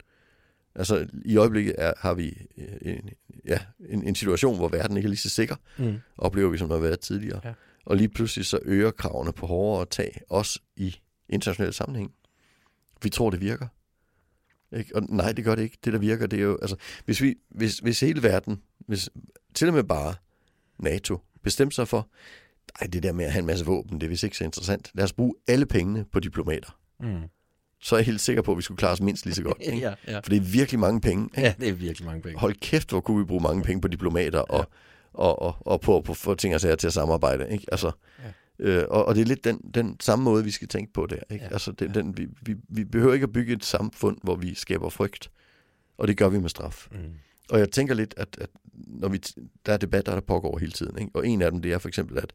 Altså, 0.74 1.06
i 1.24 1.36
øjeblikket 1.36 1.74
er, 1.78 1.92
har 1.98 2.14
vi 2.14 2.38
øh, 2.58 2.66
en, 2.82 3.10
ja, 3.44 3.58
en, 3.88 4.04
en 4.08 4.14
situation, 4.14 4.56
hvor 4.56 4.68
verden 4.68 4.96
ikke 4.96 5.06
er 5.06 5.10
lige 5.10 5.18
så 5.18 5.30
sikker, 5.30 5.56
Mm. 5.78 5.94
oplever 6.18 6.50
vi, 6.50 6.58
som 6.58 6.68
der 6.68 6.76
har 6.76 6.82
været 6.82 7.00
tidligere. 7.00 7.40
Ja. 7.44 7.52
Og 7.86 7.96
lige 7.96 8.08
pludselig 8.08 8.46
så 8.46 8.58
øger 8.62 8.90
kravene 8.90 9.32
på 9.32 9.46
hårdere 9.46 9.86
tag, 9.86 10.20
også 10.28 10.60
i 10.76 10.96
international 11.28 11.72
sammenhæng. 11.72 12.12
Vi 13.02 13.08
tror, 13.08 13.30
det 13.30 13.40
virker. 13.40 13.66
Ikke? 14.76 14.96
Og 14.96 15.02
nej, 15.08 15.32
det 15.32 15.44
gør 15.44 15.54
det 15.54 15.62
ikke. 15.62 15.78
Det, 15.84 15.92
der 15.92 15.98
virker, 15.98 16.26
det 16.26 16.38
er 16.38 16.42
jo... 16.42 16.58
Altså, 16.62 16.76
hvis, 17.04 17.22
vi, 17.22 17.34
hvis, 17.48 17.78
hvis 17.78 18.00
hele 18.00 18.22
verden, 18.22 18.62
hvis 18.78 19.10
til 19.54 19.68
og 19.68 19.74
med 19.74 19.84
bare 19.84 20.14
NATO, 20.78 21.18
bestemte 21.42 21.74
sig 21.74 21.88
for, 21.88 22.08
nej, 22.80 22.88
det 22.92 23.02
der 23.02 23.12
med 23.12 23.24
at 23.24 23.32
have 23.32 23.40
en 23.40 23.46
masse 23.46 23.66
våben, 23.66 24.00
det 24.00 24.06
er 24.06 24.10
vist 24.10 24.22
ikke 24.22 24.36
så 24.36 24.44
interessant. 24.44 24.90
Lad 24.94 25.04
os 25.04 25.12
bruge 25.12 25.34
alle 25.48 25.66
pengene 25.66 26.04
på 26.12 26.20
diplomater. 26.20 26.78
Mm. 27.00 27.20
Så 27.82 27.94
er 27.94 27.98
jeg 27.98 28.06
helt 28.06 28.20
sikker 28.20 28.42
på, 28.42 28.50
at 28.50 28.56
vi 28.56 28.62
skulle 28.62 28.78
klare 28.78 28.92
os 28.92 29.00
mindst 29.00 29.24
lige 29.24 29.34
så 29.34 29.42
godt. 29.42 29.58
Ikke? 29.72 29.78
ja, 29.78 29.94
ja. 30.08 30.16
For 30.16 30.20
det 30.30 30.36
er 30.36 30.40
virkelig 30.40 30.78
mange 30.80 31.00
penge. 31.00 31.24
Ikke? 31.24 31.40
ja, 31.40 31.54
det 31.60 31.68
er 31.68 31.72
virkelig 31.72 32.06
mange 32.06 32.22
penge. 32.22 32.38
Hold 32.38 32.54
kæft, 32.60 32.90
hvor 32.90 33.00
kunne 33.00 33.18
vi 33.18 33.24
bruge 33.24 33.42
mange 33.42 33.62
penge 33.62 33.80
på 33.80 33.88
diplomater 33.88 34.38
og, 34.40 34.58
Ja. 34.58 34.64
og, 35.12 35.42
og, 35.42 35.56
og 35.60 35.80
på, 35.80 36.00
på 36.00 36.14
få 36.14 36.34
ting 36.34 36.54
og 36.54 36.60
sager 36.60 36.76
til 36.76 36.86
at 36.86 36.92
samarbejde. 36.92 37.50
Ikke? 37.50 37.64
Altså, 37.72 37.90
Ja. 38.58 38.64
øh, 38.66 38.86
og, 38.90 39.04
og 39.04 39.14
det 39.14 39.20
er 39.20 39.24
lidt 39.26 39.44
den, 39.44 39.58
den 39.74 39.96
samme 40.00 40.24
måde, 40.24 40.44
vi 40.44 40.50
skal 40.50 40.68
tænke 40.68 40.92
på 40.92 41.06
der. 41.06 41.16
Ikke? 41.30 41.44
Ja. 41.44 41.50
Altså, 41.52 41.72
det, 41.72 41.86
Ja. 41.96 42.00
den, 42.00 42.16
vi, 42.16 42.26
vi, 42.42 42.54
vi 42.68 42.84
behøver 42.84 43.14
ikke 43.14 43.24
at 43.24 43.32
bygge 43.32 43.52
et 43.52 43.64
samfund, 43.64 44.16
hvor 44.22 44.34
vi 44.36 44.54
skaber 44.54 44.88
frygt. 44.88 45.30
Og 45.98 46.08
det 46.08 46.16
gør 46.16 46.28
vi 46.28 46.38
med 46.38 46.48
straf. 46.48 46.86
Mm. 46.92 46.98
Og 47.50 47.58
jeg 47.58 47.70
tænker 47.70 47.94
lidt, 47.94 48.14
at, 48.16 48.36
at 48.40 48.50
når 48.72 49.08
vi, 49.08 49.20
der 49.66 49.72
er 49.72 49.76
debatter, 49.76 50.12
der 50.14 50.20
pågår 50.20 50.58
hele 50.58 50.72
tiden. 50.72 50.98
Ikke? 50.98 51.10
Og 51.14 51.26
en 51.26 51.42
af 51.42 51.50
dem, 51.50 51.62
det 51.62 51.72
er 51.72 51.78
for 51.78 51.88
eksempel, 51.88 52.18
at 52.18 52.32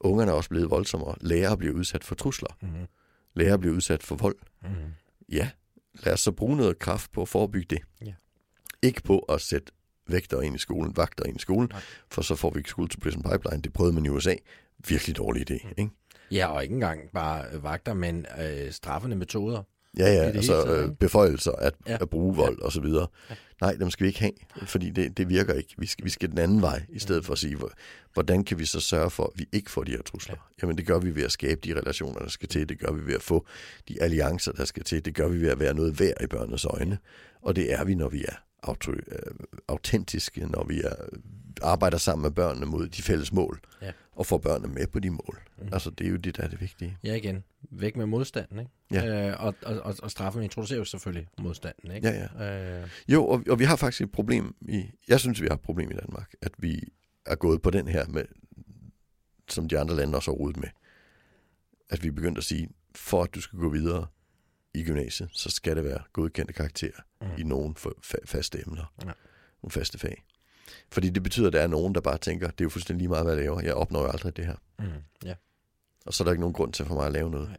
ungerne 0.00 0.30
er 0.30 0.34
også 0.34 0.48
blevet 0.50 0.70
voldsommere. 0.70 1.14
Lærere 1.20 1.56
bliver 1.56 1.74
udsat 1.74 2.04
for 2.04 2.14
trusler. 2.14 2.56
Mm. 2.62 2.68
Lærere 3.34 3.58
bliver 3.58 3.74
udsat 3.74 4.02
for 4.02 4.14
vold. 4.16 4.36
Mm. 4.62 4.68
Ja, 5.32 5.50
lad 5.94 6.12
os 6.12 6.20
så 6.20 6.32
bruge 6.32 6.56
noget 6.56 6.78
kraft 6.78 7.12
på 7.12 7.22
at 7.22 7.28
forebygge 7.28 7.66
det. 7.70 7.78
Ja. 8.06 8.12
Ikke 8.82 9.02
på 9.02 9.18
at 9.18 9.40
sætte 9.40 9.72
vægter 10.08 10.40
ind 10.40 10.56
i 10.56 10.58
skolen, 10.58 10.96
vagter 10.96 11.24
ind 11.26 11.36
i 11.36 11.40
skolen, 11.40 11.68
Nej. 11.72 11.80
for 12.10 12.22
så 12.22 12.34
får 12.34 12.50
vi 12.50 12.58
ikke 12.58 12.68
school 12.70 12.88
to 12.88 12.98
prison 13.02 13.22
pipeline. 13.22 13.62
Det 13.62 13.72
prøvede 13.72 13.94
man 13.94 14.04
i 14.04 14.08
USA. 14.08 14.34
Virkelig 14.88 15.16
dårlig 15.16 15.50
idé, 15.50 15.64
Mm. 15.66 15.74
ikke? 15.78 15.90
Ja, 16.30 16.46
og 16.46 16.62
ikke 16.62 16.74
engang 16.74 17.00
bare 17.14 17.44
øh, 17.52 17.62
vagter, 17.62 17.94
men 17.94 18.26
øh, 18.42 18.72
straffende 18.72 19.16
metoder. 19.16 19.62
Ja, 19.98 20.06
ja, 20.12 20.28
det 20.28 20.36
altså 20.36 20.66
øh, 20.74 20.94
beføjelser 20.94 21.52
at, 21.52 21.74
Ja. 21.86 21.92
ja. 21.92 21.98
at 22.00 22.10
bruge 22.10 22.36
vold 22.36 22.58
og 22.62 22.72
så 22.72 22.80
videre. 22.80 23.06
Ja. 23.30 23.34
Nej, 23.64 23.74
dem 23.74 23.90
skal 23.90 24.04
vi 24.04 24.08
ikke 24.08 24.20
have, 24.20 24.32
fordi 24.66 24.90
det, 24.90 25.16
det 25.16 25.28
virker 25.28 25.54
ikke. 25.54 25.74
Vi 25.78 25.86
skal, 25.86 26.04
vi 26.04 26.10
skal 26.10 26.30
den 26.30 26.38
anden 26.38 26.62
vej, 26.62 26.82
i 26.88 26.98
stedet 26.98 27.24
for 27.24 27.32
at 27.32 27.38
sige, 27.38 27.56
hvor- 27.56 27.72
hvordan 28.12 28.44
kan 28.44 28.58
vi 28.58 28.64
så 28.64 28.80
sørge 28.80 29.10
for, 29.10 29.24
at 29.24 29.30
vi 29.38 29.46
ikke 29.52 29.70
får 29.70 29.84
de 29.84 29.90
her 29.90 30.02
trusler? 30.02 30.34
Ja. 30.38 30.40
Jamen 30.62 30.78
det 30.78 30.86
gør 30.86 30.98
vi 30.98 31.14
ved 31.14 31.24
at 31.24 31.32
skabe 31.32 31.60
de 31.64 31.74
relationer, 31.80 32.18
der 32.18 32.28
skal 32.28 32.48
til. 32.48 32.68
Det 32.68 32.78
gør 32.78 32.92
vi 32.92 33.06
ved 33.06 33.14
at 33.14 33.22
få 33.22 33.46
de 33.88 34.02
alliancer, 34.02 34.52
der 34.52 34.64
skal 34.64 34.82
til. 34.82 35.04
Det 35.04 35.14
gør 35.14 35.28
vi 35.28 35.40
ved 35.40 35.48
at 35.48 35.60
være 35.60 35.74
noget 35.74 36.00
værd 36.00 36.22
i 36.22 36.26
børnenes 36.26 36.64
øjne. 36.64 36.98
Og 37.42 37.56
det 37.56 37.72
er 37.72 37.84
vi, 37.84 37.94
når 37.94 38.08
vi 38.08 38.24
er 38.28 38.34
auto, 38.64 38.92
øh, 38.92 38.98
autentiske, 39.68 40.46
når 40.46 40.64
vi 40.64 40.80
er, 40.82 40.94
arbejder 41.62 41.98
sammen 41.98 42.22
med 42.22 42.30
børnene 42.30 42.66
mod 42.66 42.88
de 42.88 43.02
fælles 43.02 43.32
mål, 43.32 43.60
Ja. 43.82 43.92
og 44.12 44.26
får 44.26 44.38
børnene 44.38 44.74
med 44.74 44.86
på 44.86 44.98
de 45.00 45.10
mål. 45.10 45.40
Mm. 45.58 45.68
Altså 45.72 45.90
det 45.90 46.06
er 46.06 46.10
jo 46.10 46.16
det, 46.16 46.36
der 46.36 46.42
er 46.42 46.48
det 46.48 46.60
vigtige. 46.60 46.98
Ja, 47.04 47.14
igen. 47.14 47.44
Væk 47.70 47.96
med 47.96 48.06
modstanden, 48.06 48.58
ikke? 48.58 48.70
Ja. 48.90 49.28
Øh, 49.30 49.44
og, 49.44 49.54
og, 49.62 49.80
og, 49.80 49.94
og 50.02 50.10
straffen 50.10 50.42
introducerer 50.42 50.78
jo 50.78 50.84
selvfølgelig 50.84 51.28
modstanden, 51.38 51.90
ikke? 51.90 52.08
Ja, 52.08 52.28
ja. 52.38 52.80
Øh, 52.82 52.88
Jo, 53.08 53.26
og, 53.26 53.42
og 53.50 53.58
vi 53.58 53.64
har 53.64 53.76
faktisk 53.76 54.00
et 54.00 54.12
problem 54.12 54.54
i, 54.60 54.84
jeg 55.08 55.20
synes, 55.20 55.40
vi 55.42 55.46
har 55.46 55.54
et 55.54 55.60
problem 55.60 55.90
i 55.90 55.94
Danmark, 55.94 56.34
at 56.42 56.52
vi 56.58 56.82
er 57.26 57.34
gået 57.34 57.62
på 57.62 57.70
den 57.70 57.88
her 57.88 58.06
med, 58.08 58.24
som 59.48 59.68
de 59.68 59.78
andre 59.78 59.96
lande 59.96 60.16
også 60.18 60.30
har 60.30 60.36
rodet 60.36 60.56
med, 60.56 60.68
at 61.90 62.02
vi 62.02 62.08
er 62.08 62.12
begyndt 62.12 62.38
at 62.38 62.44
sige, 62.44 62.68
for 62.94 63.22
at 63.22 63.34
du 63.34 63.40
skal 63.40 63.58
gå 63.58 63.68
videre 63.70 64.06
i 64.74 64.84
gymnasiet, 64.84 65.28
så 65.32 65.50
skal 65.50 65.76
det 65.76 65.84
være 65.84 66.02
godkendte 66.12 66.52
karakterer 66.52 67.00
Mm. 67.20 67.26
i 67.38 67.42
nogle 67.42 67.74
fa- 67.78 68.00
fa- 68.04 68.24
faste 68.26 68.62
emner, 68.66 68.92
Ja. 69.00 69.04
nogle 69.62 69.70
faste 69.70 69.98
fag. 69.98 70.24
Fordi 70.92 71.10
det 71.10 71.22
betyder, 71.22 71.46
at 71.46 71.52
der 71.52 71.60
er 71.60 71.66
nogen, 71.66 71.94
der 71.94 72.00
bare 72.00 72.18
tænker, 72.18 72.46
det 72.50 72.60
er 72.60 72.64
jo 72.64 72.68
fuldstændig 72.68 72.98
lige 72.98 73.08
meget, 73.08 73.24
hvad 73.24 73.34
jeg 73.34 73.42
laver. 73.42 73.60
Jeg 73.60 73.74
opnår 73.74 74.00
jo 74.02 74.08
aldrig 74.08 74.36
det 74.36 74.46
her. 74.46 74.56
mm, 74.78 74.84
ja. 75.24 75.34
Og 76.06 76.14
så 76.14 76.22
er 76.22 76.24
der 76.24 76.32
ikke 76.32 76.40
nogen 76.40 76.54
grund 76.54 76.72
til 76.72 76.84
for 76.84 76.94
mig 76.94 77.06
at 77.06 77.12
lave 77.12 77.30
noget. 77.30 77.48
Nej. 77.48 77.58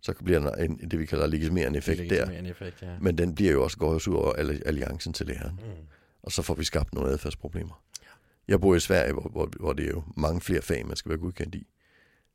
Så 0.00 0.14
bliver 0.24 0.40
der 0.40 0.52
en, 0.54 0.90
det, 0.90 0.98
vi 0.98 1.06
kalder 1.06 1.26
legitimerende 1.26 1.78
effekt 1.78 1.98
der. 1.98 2.06
Legitimerende 2.06 2.50
effekt, 2.50 2.82
ja. 2.82 2.98
Men 3.00 3.18
den 3.18 3.34
bliver 3.34 3.52
jo 3.52 3.62
også 3.64 3.78
gået 3.78 4.08
ud 4.08 4.14
over 4.14 4.32
alli- 4.32 4.62
alliancen 4.66 5.12
til 5.12 5.26
læreren. 5.26 5.60
Mm. 5.64 5.86
og 6.22 6.32
så 6.32 6.42
får 6.42 6.54
vi 6.54 6.64
skabt 6.64 6.94
nogle 6.94 7.10
adfærdsproblemer. 7.10 7.82
Jeg 8.48 8.60
bor 8.60 8.74
i 8.74 8.80
Sverige, 8.80 9.12
hvor, 9.12 9.28
hvor, 9.28 9.50
hvor 9.60 9.72
det 9.72 9.84
er 9.86 9.90
jo 9.90 10.02
mange 10.16 10.40
flere 10.40 10.62
fag, 10.62 10.86
man 10.86 10.96
skal 10.96 11.08
være 11.08 11.18
godkendt 11.18 11.54
i. 11.54 11.66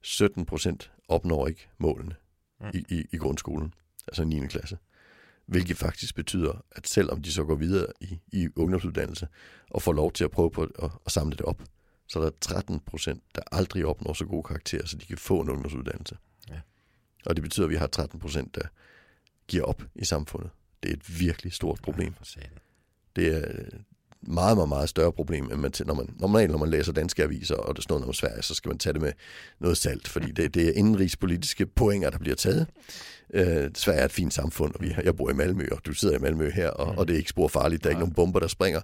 17 0.01 0.45
procent 0.45 0.91
opnår 1.07 1.47
ikke 1.47 1.67
målene 1.77 2.15
Mm. 2.59 2.69
i, 2.73 2.85
i, 2.89 3.05
i 3.11 3.17
grundskolen, 3.17 3.73
altså 4.07 4.23
9. 4.23 4.47
klasse. 4.47 4.77
Hvilket 5.45 5.77
faktisk 5.77 6.15
betyder, 6.15 6.65
at 6.71 6.87
selvom 6.87 7.21
de 7.21 7.31
så 7.31 7.43
går 7.43 7.55
videre 7.55 7.87
i, 7.99 8.19
i 8.31 8.47
ungdomsuddannelse 8.55 9.27
og 9.69 9.81
får 9.81 9.93
lov 9.93 10.11
til 10.11 10.23
at 10.23 10.31
prøve 10.31 10.51
på 10.51 10.63
at, 10.63 10.89
at 11.05 11.11
samle 11.11 11.37
det 11.37 11.45
op, 11.45 11.63
så 12.07 12.19
er 12.19 12.23
der 12.23 12.31
13 12.41 12.79
procent, 12.79 13.23
der 13.35 13.41
aldrig 13.51 13.85
opnår 13.85 14.13
så 14.13 14.25
gode 14.25 14.43
karakterer, 14.43 14.85
så 14.85 14.97
de 14.97 15.05
kan 15.05 15.17
få 15.17 15.41
en 15.41 15.49
ungdomsuddannelse. 15.49 16.17
Ja. 16.49 16.59
Og 17.25 17.35
det 17.35 17.43
betyder, 17.43 17.65
at 17.65 17.71
vi 17.71 17.75
har 17.75 17.87
13 17.87 18.19
procent, 18.19 18.55
der 18.55 18.67
giver 19.47 19.63
op 19.63 19.83
i 19.95 20.05
samfundet. 20.05 20.51
Det 20.83 20.89
er 20.89 20.93
et 20.93 21.19
virkelig 21.19 21.53
stort 21.53 21.79
problem. 21.81 22.13
Ja. 22.35 22.41
Det 23.15 23.27
er 23.37 23.69
meget, 24.27 24.57
meget, 24.57 24.69
meget 24.69 24.89
større 24.89 25.11
problem, 25.11 25.51
end 25.51 25.59
man, 25.59 25.71
til- 25.71 25.87
når 25.87 25.93
man, 25.93 26.09
normalt 26.19 26.51
når 26.51 26.57
man 26.57 26.69
læser 26.69 26.91
danske 26.91 27.23
aviser, 27.23 27.55
og 27.55 27.75
det 27.75 27.83
står 27.83 27.95
noget 27.95 28.07
om 28.07 28.13
Sverige, 28.13 28.41
så 28.41 28.53
skal 28.53 28.69
man 28.69 28.77
tage 28.77 28.93
det 28.93 29.01
med 29.01 29.11
noget 29.59 29.77
salt, 29.77 30.07
fordi 30.07 30.31
det, 30.31 30.53
det 30.53 30.67
er 30.67 30.71
indenrigspolitiske 30.75 31.65
pointer, 31.65 32.09
der 32.09 32.17
bliver 32.17 32.35
taget. 32.35 32.67
Øh, 33.33 33.69
Sverige 33.75 33.99
er 34.01 34.05
et 34.05 34.11
fint 34.11 34.33
samfund, 34.33 34.75
og 34.75 34.81
vi, 34.83 34.95
jeg 35.03 35.15
bor 35.15 35.29
i 35.29 35.33
Malmø, 35.33 35.67
og 35.71 35.77
du 35.85 35.93
sidder 35.93 36.15
i 36.15 36.19
Malmø 36.19 36.49
her, 36.49 36.69
og, 36.69 36.97
og 36.97 37.07
det 37.07 37.13
er 37.13 37.17
ikke 37.17 37.29
spor 37.29 37.47
farligt, 37.47 37.83
der 37.83 37.89
er 37.89 37.91
ikke 37.91 37.99
nogen 37.99 38.13
bomber, 38.13 38.39
der 38.39 38.47
springer, 38.47 38.81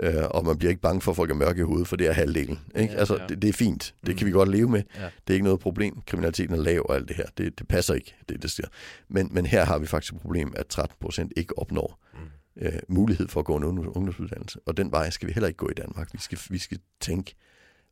øh, 0.00 0.14
og 0.30 0.44
man 0.44 0.58
bliver 0.58 0.70
ikke 0.70 0.80
bange 0.82 1.00
for, 1.00 1.10
at 1.12 1.16
folk 1.16 1.30
er 1.30 1.34
mørke 1.34 1.58
i 1.60 1.62
hovedet, 1.62 1.88
for 1.88 1.96
det 1.96 2.06
er 2.06 2.12
halvdelen. 2.12 2.60
Ikke? 2.76 2.92
Ja, 2.92 2.98
altså, 2.98 3.16
ja. 3.20 3.26
det, 3.26 3.42
det 3.42 3.48
er 3.48 3.52
fint, 3.52 3.94
det 4.06 4.16
kan 4.16 4.26
vi 4.26 4.32
godt 4.32 4.48
leve 4.48 4.68
med. 4.68 4.82
Ja. 4.96 5.04
Det 5.04 5.10
er 5.28 5.32
ikke 5.34 5.44
noget 5.44 5.60
problem. 5.60 6.00
Kriminaliteten 6.06 6.54
er 6.54 6.58
lav 6.62 6.86
og 6.88 6.94
alt 6.94 7.08
det 7.08 7.16
her. 7.16 7.26
Det, 7.38 7.58
det 7.58 7.68
passer 7.68 7.94
ikke, 7.94 8.14
det 8.28 8.42
det 8.42 8.50
siger. 8.50 8.66
Men, 9.08 9.28
men 9.32 9.46
her 9.46 9.64
har 9.64 9.78
vi 9.78 9.86
faktisk 9.86 10.12
et 10.14 10.20
problem, 10.20 10.52
at 10.56 10.66
13 10.66 10.96
procent 11.00 11.32
ikke 11.36 11.58
opnår 11.58 12.00
Mm. 12.14 12.18
Øh, 12.56 12.72
mulighed 12.88 13.28
for 13.28 13.40
at 13.40 13.46
gå 13.46 13.56
en 13.56 13.64
ungdoms- 13.64 13.96
ungdomsuddannelse. 13.96 14.60
Og 14.66 14.76
den 14.76 14.92
vej 14.92 15.10
skal 15.10 15.28
vi 15.28 15.32
heller 15.32 15.48
ikke 15.48 15.56
gå 15.56 15.68
i 15.70 15.74
Danmark. 15.74 16.12
Vi 16.12 16.18
skal, 16.18 16.38
vi 16.50 16.58
skal 16.58 16.78
tænke, 17.00 17.34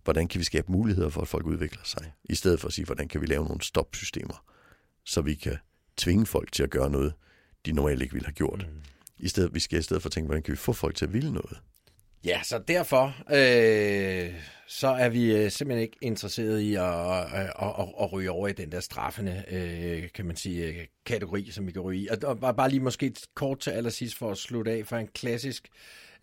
hvordan 0.04 0.28
kan 0.28 0.38
vi 0.38 0.44
skabe 0.44 0.72
muligheder 0.72 1.08
for, 1.08 1.20
at 1.20 1.28
folk 1.28 1.46
udvikler 1.46 1.82
sig, 1.84 2.12
i 2.24 2.34
stedet 2.34 2.60
for 2.60 2.68
at 2.68 2.74
sige, 2.74 2.84
hvordan 2.84 3.08
kan 3.08 3.20
vi 3.20 3.26
lave 3.26 3.44
nogle 3.44 3.62
stopsystemer, 3.62 4.44
så 5.04 5.22
vi 5.22 5.34
kan 5.34 5.56
tvinge 5.96 6.26
folk 6.26 6.52
til 6.52 6.62
at 6.62 6.70
gøre 6.70 6.90
noget, 6.90 7.12
de 7.66 7.72
normalt 7.72 8.02
ikke 8.02 8.14
ville 8.14 8.26
have 8.26 8.34
gjort. 8.34 8.66
Mm. 8.68 8.82
I 9.18 9.28
stedet, 9.28 9.54
vi 9.54 9.60
skal 9.60 9.78
i 9.78 9.82
stedet 9.82 10.02
for 10.02 10.08
tænke, 10.08 10.26
hvordan 10.26 10.42
kan 10.42 10.52
vi 10.52 10.56
få 10.56 10.72
folk 10.72 10.96
til 10.96 11.04
at 11.04 11.12
ville 11.12 11.32
noget? 11.32 11.58
Ja, 12.24 12.40
så 12.42 12.58
derfor 12.68 13.14
øh, 13.30 14.34
så 14.72 14.88
er 14.88 15.08
vi 15.08 15.36
øh, 15.36 15.50
simpelthen 15.50 15.82
ikke 15.82 15.96
interesseret 16.00 16.60
i 16.60 16.74
at, 16.74 16.82
at, 16.82 17.52
at, 17.62 17.72
at, 17.78 17.88
at 18.00 18.12
ryge 18.12 18.30
over 18.30 18.48
i 18.48 18.52
den 18.52 18.72
der 18.72 18.80
straffende, 18.80 19.42
øh, 19.50 20.08
kan 20.14 20.26
man 20.26 20.36
sige, 20.36 20.66
øh, 20.66 20.74
kategori, 21.06 21.50
som 21.50 21.66
vi 21.66 21.72
kan 21.72 21.80
ryge 21.82 22.00
i. 22.02 22.08
Og, 22.08 22.18
og 22.24 22.40
bare- 22.40 22.54
bare 22.54 22.70
lige 22.70 22.80
måske 22.80 23.12
kort 23.34 23.58
til 23.58 23.70
allersidst 23.70 24.18
for 24.18 24.30
at 24.30 24.38
slutte 24.38 24.70
af 24.70 24.86
for 24.86 24.96
en 24.96 25.08
klassisk 25.14 25.68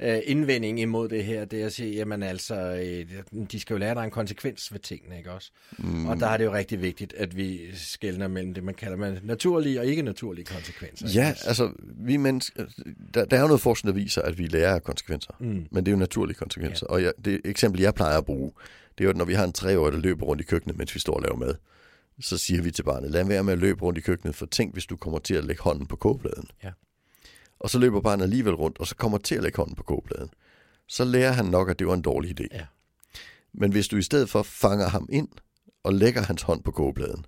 øh, 0.01 0.19
indvending 0.25 0.79
imod 0.79 1.09
det 1.09 1.23
her, 1.23 1.45
det 1.45 1.61
er 1.61 1.65
at 1.65 1.73
sige, 1.73 1.95
jamen 1.95 2.23
altså, 2.23 2.55
øh, 2.55 3.05
de 3.51 3.59
skal 3.59 3.73
jo 3.73 3.77
lære, 3.77 3.89
at 3.89 3.95
der 3.95 4.01
er 4.01 4.05
en 4.05 4.11
konsekvens 4.11 4.73
ved 4.73 4.79
tingene, 4.79 5.17
ikke 5.17 5.31
også? 5.31 5.51
Mm. 5.77 6.05
Og 6.07 6.19
der 6.19 6.27
er 6.27 6.37
det 6.37 6.45
jo 6.45 6.53
rigtig 6.53 6.81
vigtigt, 6.81 7.13
at 7.13 7.37
vi 7.37 7.59
skældner 7.73 8.27
mellem 8.27 8.53
det, 8.53 8.63
man 8.63 8.73
kalder 8.73 8.97
man 8.97 9.19
naturlige 9.23 9.79
og 9.79 9.85
ikke 9.85 10.01
naturlige 10.01 10.45
konsekvenser. 10.45 11.07
Ja, 11.15 11.29
også? 11.31 11.47
altså, 11.47 11.71
vi 11.95 12.17
mennesker, 12.17 12.65
der, 13.13 13.25
der 13.25 13.37
er 13.37 13.41
jo 13.41 13.47
noget 13.47 13.61
forskning, 13.61 13.95
der 13.95 14.01
viser, 14.01 14.21
at 14.21 14.37
vi 14.37 14.47
lærer 14.47 14.75
af 14.75 14.83
konsekvenser. 14.83 15.31
Mm. 15.39 15.67
Men 15.71 15.85
det 15.85 15.87
er 15.87 15.91
jo 15.91 15.97
naturlige 15.99 16.35
konsekvenser. 16.35 16.87
Ja. 16.89 16.93
Og 16.93 17.03
jeg, 17.03 17.13
det 17.25 17.41
eksempel, 17.45 17.81
jeg 17.81 17.93
plejer 17.93 18.17
at 18.17 18.25
bruge, 18.25 18.38
det 18.97 19.03
er 19.03 19.03
jo, 19.03 19.09
at 19.09 19.17
når 19.17 19.25
vi 19.25 19.33
har 19.33 19.43
en 19.43 19.53
treårig, 19.53 19.93
der 19.93 19.99
løber 19.99 20.25
rundt 20.25 20.41
i 20.41 20.45
køkkenet, 20.45 20.77
mens 20.77 20.95
vi 20.95 20.99
står 20.99 21.13
og 21.13 21.21
laver 21.21 21.35
mad, 21.35 21.55
så 22.19 22.37
siger 22.37 22.61
vi 22.61 22.71
til 22.71 22.83
barnet, 22.83 23.11
lad 23.11 23.25
være 23.25 23.43
med 23.43 23.53
at 23.53 23.59
løbe 23.59 23.81
rundt 23.81 23.97
i 23.97 24.01
køkkenet, 24.01 24.35
for 24.35 24.45
tænk, 24.45 24.73
hvis 24.73 24.85
du 24.85 24.95
kommer 24.95 25.19
til 25.19 25.33
at 25.33 25.43
lægge 25.43 25.61
hånden 25.61 25.85
på 25.85 25.95
kogepladen. 25.95 26.49
Ja. 26.63 26.71
Og 27.59 27.69
så 27.69 27.79
løber 27.79 28.01
barnet 28.01 28.23
alligevel 28.23 28.55
rundt, 28.55 28.79
og 28.79 28.87
så 28.87 28.95
kommer 28.95 29.17
til 29.17 29.35
at 29.35 29.43
lægge 29.43 29.57
hånden 29.57 29.75
på 29.75 29.83
kogepladen. 29.83 30.29
Så 30.87 31.05
lærer 31.05 31.31
han 31.31 31.45
nok, 31.45 31.69
at 31.69 31.79
det 31.79 31.87
var 31.87 31.93
en 31.93 32.01
dårlig 32.01 32.39
idé. 32.39 32.47
Ja. 32.51 32.65
Men 33.53 33.71
hvis 33.71 33.87
du 33.87 33.97
i 33.97 34.01
stedet 34.01 34.29
for 34.29 34.43
fanger 34.43 34.87
ham 34.87 35.09
ind, 35.11 35.27
og 35.83 35.93
lægger 35.93 36.21
hans 36.21 36.41
hånd 36.41 36.63
på 36.63 36.71
kogepladen, 36.71 37.25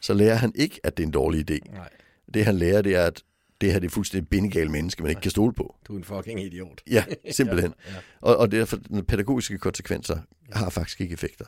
så 0.00 0.14
lærer 0.14 0.34
han 0.36 0.52
ikke, 0.54 0.80
at 0.84 0.96
det 0.96 1.02
er 1.02 1.06
en 1.06 1.12
dårlig 1.12 1.50
idé. 1.50 1.74
Nej, 1.74 1.88
Det 2.34 2.44
han 2.44 2.56
lærer, 2.56 2.82
det 2.82 2.94
er, 2.94 3.04
at 3.06 3.22
det 3.60 3.72
her 3.72 3.78
det 3.78 3.86
er 3.86 3.90
fuldstændig 3.90 4.28
bindegal 4.28 4.70
menneske, 4.70 5.02
man 5.02 5.10
ikke 5.10 5.20
kan 5.22 5.30
stole 5.30 5.52
på. 5.52 5.76
du 5.88 5.92
er 5.94 5.98
en 5.98 6.04
fucking 6.04 6.42
idiot. 6.42 6.82
Ja, 6.90 7.04
simpelthen. 7.30 7.74
Ja, 7.86 7.92
ja. 7.92 7.98
Og, 8.20 8.36
og 8.36 8.50
derfor, 8.52 8.76
den 8.76 9.04
pædagogiske 9.04 9.58
konsekvenser 9.58 10.18
har 10.52 10.70
faktisk 10.70 11.00
ikke 11.00 11.12
effekter. 11.12 11.44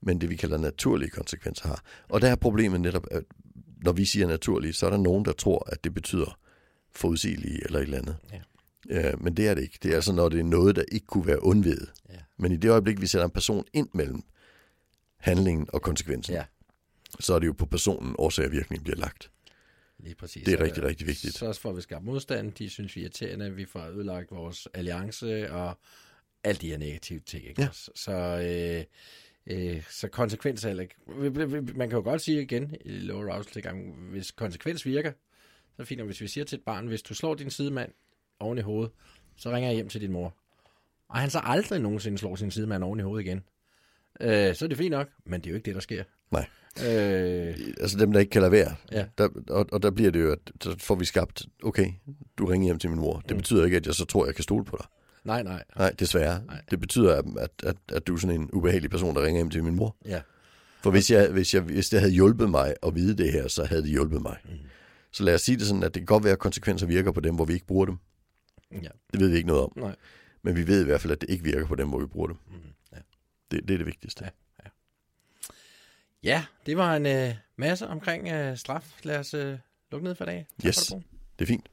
Men 0.00 0.20
det, 0.20 0.30
vi 0.30 0.36
kalder 0.36 0.58
naturlige 0.58 1.10
konsekvenser 1.10 1.68
har. 1.68 1.82
Og 2.08 2.20
der 2.20 2.28
er 2.30 2.36
problemet 2.36 2.80
netop, 2.80 3.06
at 3.10 3.24
når 3.84 3.92
vi 3.92 4.04
siger 4.04 4.26
naturlige, 4.26 4.72
så 4.72 4.86
er 4.86 4.90
der 4.90 4.96
nogen, 4.96 5.24
der 5.24 5.32
tror, 5.32 5.68
at 5.72 5.84
det 5.84 5.94
betyder 5.94 6.38
forudsigelige 6.94 7.60
eller 7.64 7.78
et 7.78 7.82
eller 7.82 7.98
andet. 7.98 8.16
Ja. 8.32 9.08
Øh, 9.10 9.22
men 9.22 9.36
det 9.36 9.48
er 9.48 9.54
det 9.54 9.62
ikke. 9.62 9.78
Det 9.82 9.90
er 9.90 9.94
altså, 9.94 10.12
når 10.12 10.28
det 10.28 10.40
er 10.40 10.44
noget, 10.44 10.76
der 10.76 10.82
ikke 10.92 11.06
kunne 11.06 11.26
være 11.26 11.42
undvedet. 11.44 11.92
Ja. 12.10 12.14
Men 12.38 12.52
i 12.52 12.56
det 12.56 12.70
øjeblik, 12.70 13.00
vi 13.00 13.06
sætter 13.06 13.24
en 13.24 13.30
person 13.30 13.64
ind 13.72 13.88
mellem 13.94 14.22
handlingen 15.18 15.66
og 15.72 15.82
konsekvensen, 15.82 16.34
Ja. 16.34 16.44
så 17.20 17.34
er 17.34 17.38
det 17.38 17.46
jo 17.46 17.52
på 17.52 17.66
personen, 17.66 18.14
årsag 18.18 18.46
og 18.46 18.52
virkning 18.52 18.84
bliver 18.84 18.96
lagt. 18.96 19.30
Lige 20.02 20.14
præcis. 20.14 20.44
Det 20.44 20.60
er 20.60 20.64
rigtig, 20.64 20.82
rigtig 20.82 21.06
vigtigt. 21.06 21.34
Så 21.34 21.52
får 21.52 21.72
vi 21.72 21.80
skabt 21.80 22.04
modstand, 22.04 22.52
de 22.52 22.70
synes 22.70 22.96
vi 22.96 23.00
er 23.00 23.04
irriterende, 23.04 23.54
vi 23.54 23.64
får 23.64 23.86
ødelagt 23.86 24.30
vores 24.30 24.68
alliance 24.74 25.52
og 25.52 25.78
alle 26.44 26.60
de 26.60 26.70
her 26.70 26.78
negative 26.78 27.20
ting. 27.20 27.44
Ikke? 27.44 27.62
Ja. 27.62 27.68
Så, 27.72 28.12
øh, 28.16 28.84
øh, 29.46 29.82
så 29.90 30.08
konsekvens 30.08 30.64
er 30.64 30.68
heller 30.68 30.82
ikke... 30.82 30.94
Man 31.74 31.88
kan 31.88 31.96
jo 31.98 32.02
godt 32.02 32.20
sige 32.20 32.42
igen 32.42 32.76
i 32.84 32.90
lower 32.90 33.32
arousal 33.32 33.52
tilgang, 33.52 33.94
hvis 33.94 34.30
konsekvens 34.30 34.86
virker, 34.86 35.12
så 35.76 35.82
er 35.82 35.84
fint, 35.84 36.00
og 36.00 36.06
hvis 36.06 36.20
vi 36.20 36.28
siger 36.28 36.44
til 36.44 36.58
et 36.58 36.64
barn, 36.64 36.86
hvis 36.86 37.02
du 37.02 37.14
slår 37.14 37.34
din 37.34 37.50
sidemand 37.50 37.92
oven 38.40 38.58
i 38.58 38.60
hovedet, 38.60 38.92
så 39.36 39.50
ringer 39.50 39.68
jeg 39.68 39.74
hjem 39.74 39.88
til 39.88 40.00
din 40.00 40.12
mor. 40.12 40.36
Og 41.08 41.18
han 41.18 41.30
så 41.30 41.40
aldrig 41.44 41.80
nogensinde 41.80 42.18
slår 42.18 42.36
sin 42.36 42.50
sidemand 42.50 42.84
oven 42.84 43.00
i 43.00 43.02
hovedet 43.02 43.26
igen. 43.26 43.44
Øh, 44.20 44.54
så 44.54 44.64
er 44.64 44.68
det 44.68 44.78
fint 44.78 44.90
nok, 44.90 45.08
men 45.24 45.40
det 45.40 45.46
er 45.46 45.50
jo 45.50 45.56
ikke 45.56 45.66
det, 45.66 45.74
der 45.74 45.80
sker. 45.80 46.04
Nej. 46.30 46.48
Øh, 46.80 47.54
Altså 47.80 47.98
dem, 47.98 48.12
der 48.12 48.20
ikke 48.20 48.30
kan 48.30 48.40
lade 48.42 48.52
være. 48.52 48.74
Ja. 48.92 49.04
Der, 49.18 49.28
og, 49.48 49.66
og 49.72 49.82
der 49.82 49.90
bliver 49.90 50.10
det 50.10 50.20
jo, 50.22 50.32
at 50.32 50.38
så 50.60 50.76
får 50.78 50.94
vi 50.94 51.04
skabt, 51.04 51.46
okay, 51.62 51.92
du 52.38 52.46
ringer 52.46 52.64
hjem 52.64 52.78
til 52.78 52.90
min 52.90 52.98
mor. 52.98 53.22
Det 53.28 53.36
betyder 53.36 53.64
ikke, 53.64 53.76
at 53.76 53.86
jeg 53.86 53.94
så 53.94 54.04
tror, 54.04 54.26
jeg 54.26 54.34
kan 54.34 54.42
stole 54.42 54.64
på 54.64 54.76
dig. 54.80 54.86
nej, 55.24 55.42
nej. 55.42 55.64
Nej, 55.78 55.90
desværre. 55.98 56.42
Nej. 56.46 56.60
Det 56.70 56.80
betyder, 56.80 57.16
at, 57.16 57.24
at, 57.38 57.50
at, 57.62 57.76
at 57.92 58.06
du 58.06 58.14
er 58.14 58.18
sådan 58.18 58.40
en 58.40 58.50
ubehagelig 58.52 58.90
person, 58.90 59.14
der 59.16 59.22
ringer 59.22 59.38
hjem 59.38 59.50
til 59.50 59.64
min 59.64 59.74
mor. 59.76 59.96
Ja. 60.04 60.20
For 60.82 60.90
hvis, 60.90 61.10
jeg, 61.10 61.28
hvis, 61.30 61.54
jeg, 61.54 61.62
hvis 61.62 61.88
det 61.88 62.00
havde 62.00 62.12
hjulpet 62.12 62.50
mig 62.50 62.74
at 62.82 62.94
vide 62.94 63.16
det 63.16 63.32
her, 63.32 63.48
så 63.48 63.64
havde 63.64 63.82
det 63.82 63.90
hjulpet 63.90 64.22
mig. 64.22 64.36
Mm. 64.44 64.50
Så 65.12 65.24
lad 65.24 65.34
os 65.34 65.40
sige 65.42 65.58
det 65.58 65.66
sådan, 65.66 65.82
at 65.82 65.94
det 65.94 66.00
kan 66.00 66.06
godt 66.06 66.24
være, 66.24 66.32
at 66.32 66.38
konsekvenser 66.38 66.86
virker 66.86 67.12
på 67.12 67.20
dem, 67.20 67.34
hvor 67.34 67.44
vi 67.44 67.52
ikke 67.52 67.66
bruger 67.66 67.86
dem. 67.86 67.96
Ja. 68.72 68.88
Det 69.12 69.20
ved 69.20 69.28
vi 69.28 69.36
ikke 69.36 69.46
noget 69.46 69.62
om. 69.62 69.72
Nej. 69.76 69.94
Men 70.42 70.56
vi 70.56 70.66
ved 70.66 70.82
i 70.82 70.84
hvert 70.84 71.00
fald, 71.00 71.12
at 71.12 71.20
det 71.20 71.30
ikke 71.30 71.44
virker 71.44 71.66
på 71.66 71.74
dem, 71.74 71.88
hvor 71.88 71.98
vi 72.00 72.06
bruger 72.06 72.26
dem. 72.26 72.36
Mm, 72.48 72.54
ja. 72.92 72.96
Det, 73.50 73.68
det 73.68 73.74
er 73.74 73.78
det 73.78 73.86
vigtigste. 73.86 74.24
Ja. 74.24 74.30
Ja, 76.24 76.44
det 76.66 76.76
var 76.76 76.96
en 76.96 77.06
øh, 77.06 77.34
masse 77.56 77.88
omkring 77.88 78.28
øh, 78.28 78.56
straf. 78.56 79.00
Lad 79.02 79.18
os 79.18 79.34
øh, 79.34 79.58
lukke 79.92 80.04
ned 80.04 80.14
for 80.14 80.24
i 80.24 80.26
dag. 80.26 80.46
Tak 80.58 80.68
yes, 80.68 80.88
for 80.88 80.96
det, 80.96 81.04
det 81.38 81.44
er 81.44 81.46
fint. 81.46 81.68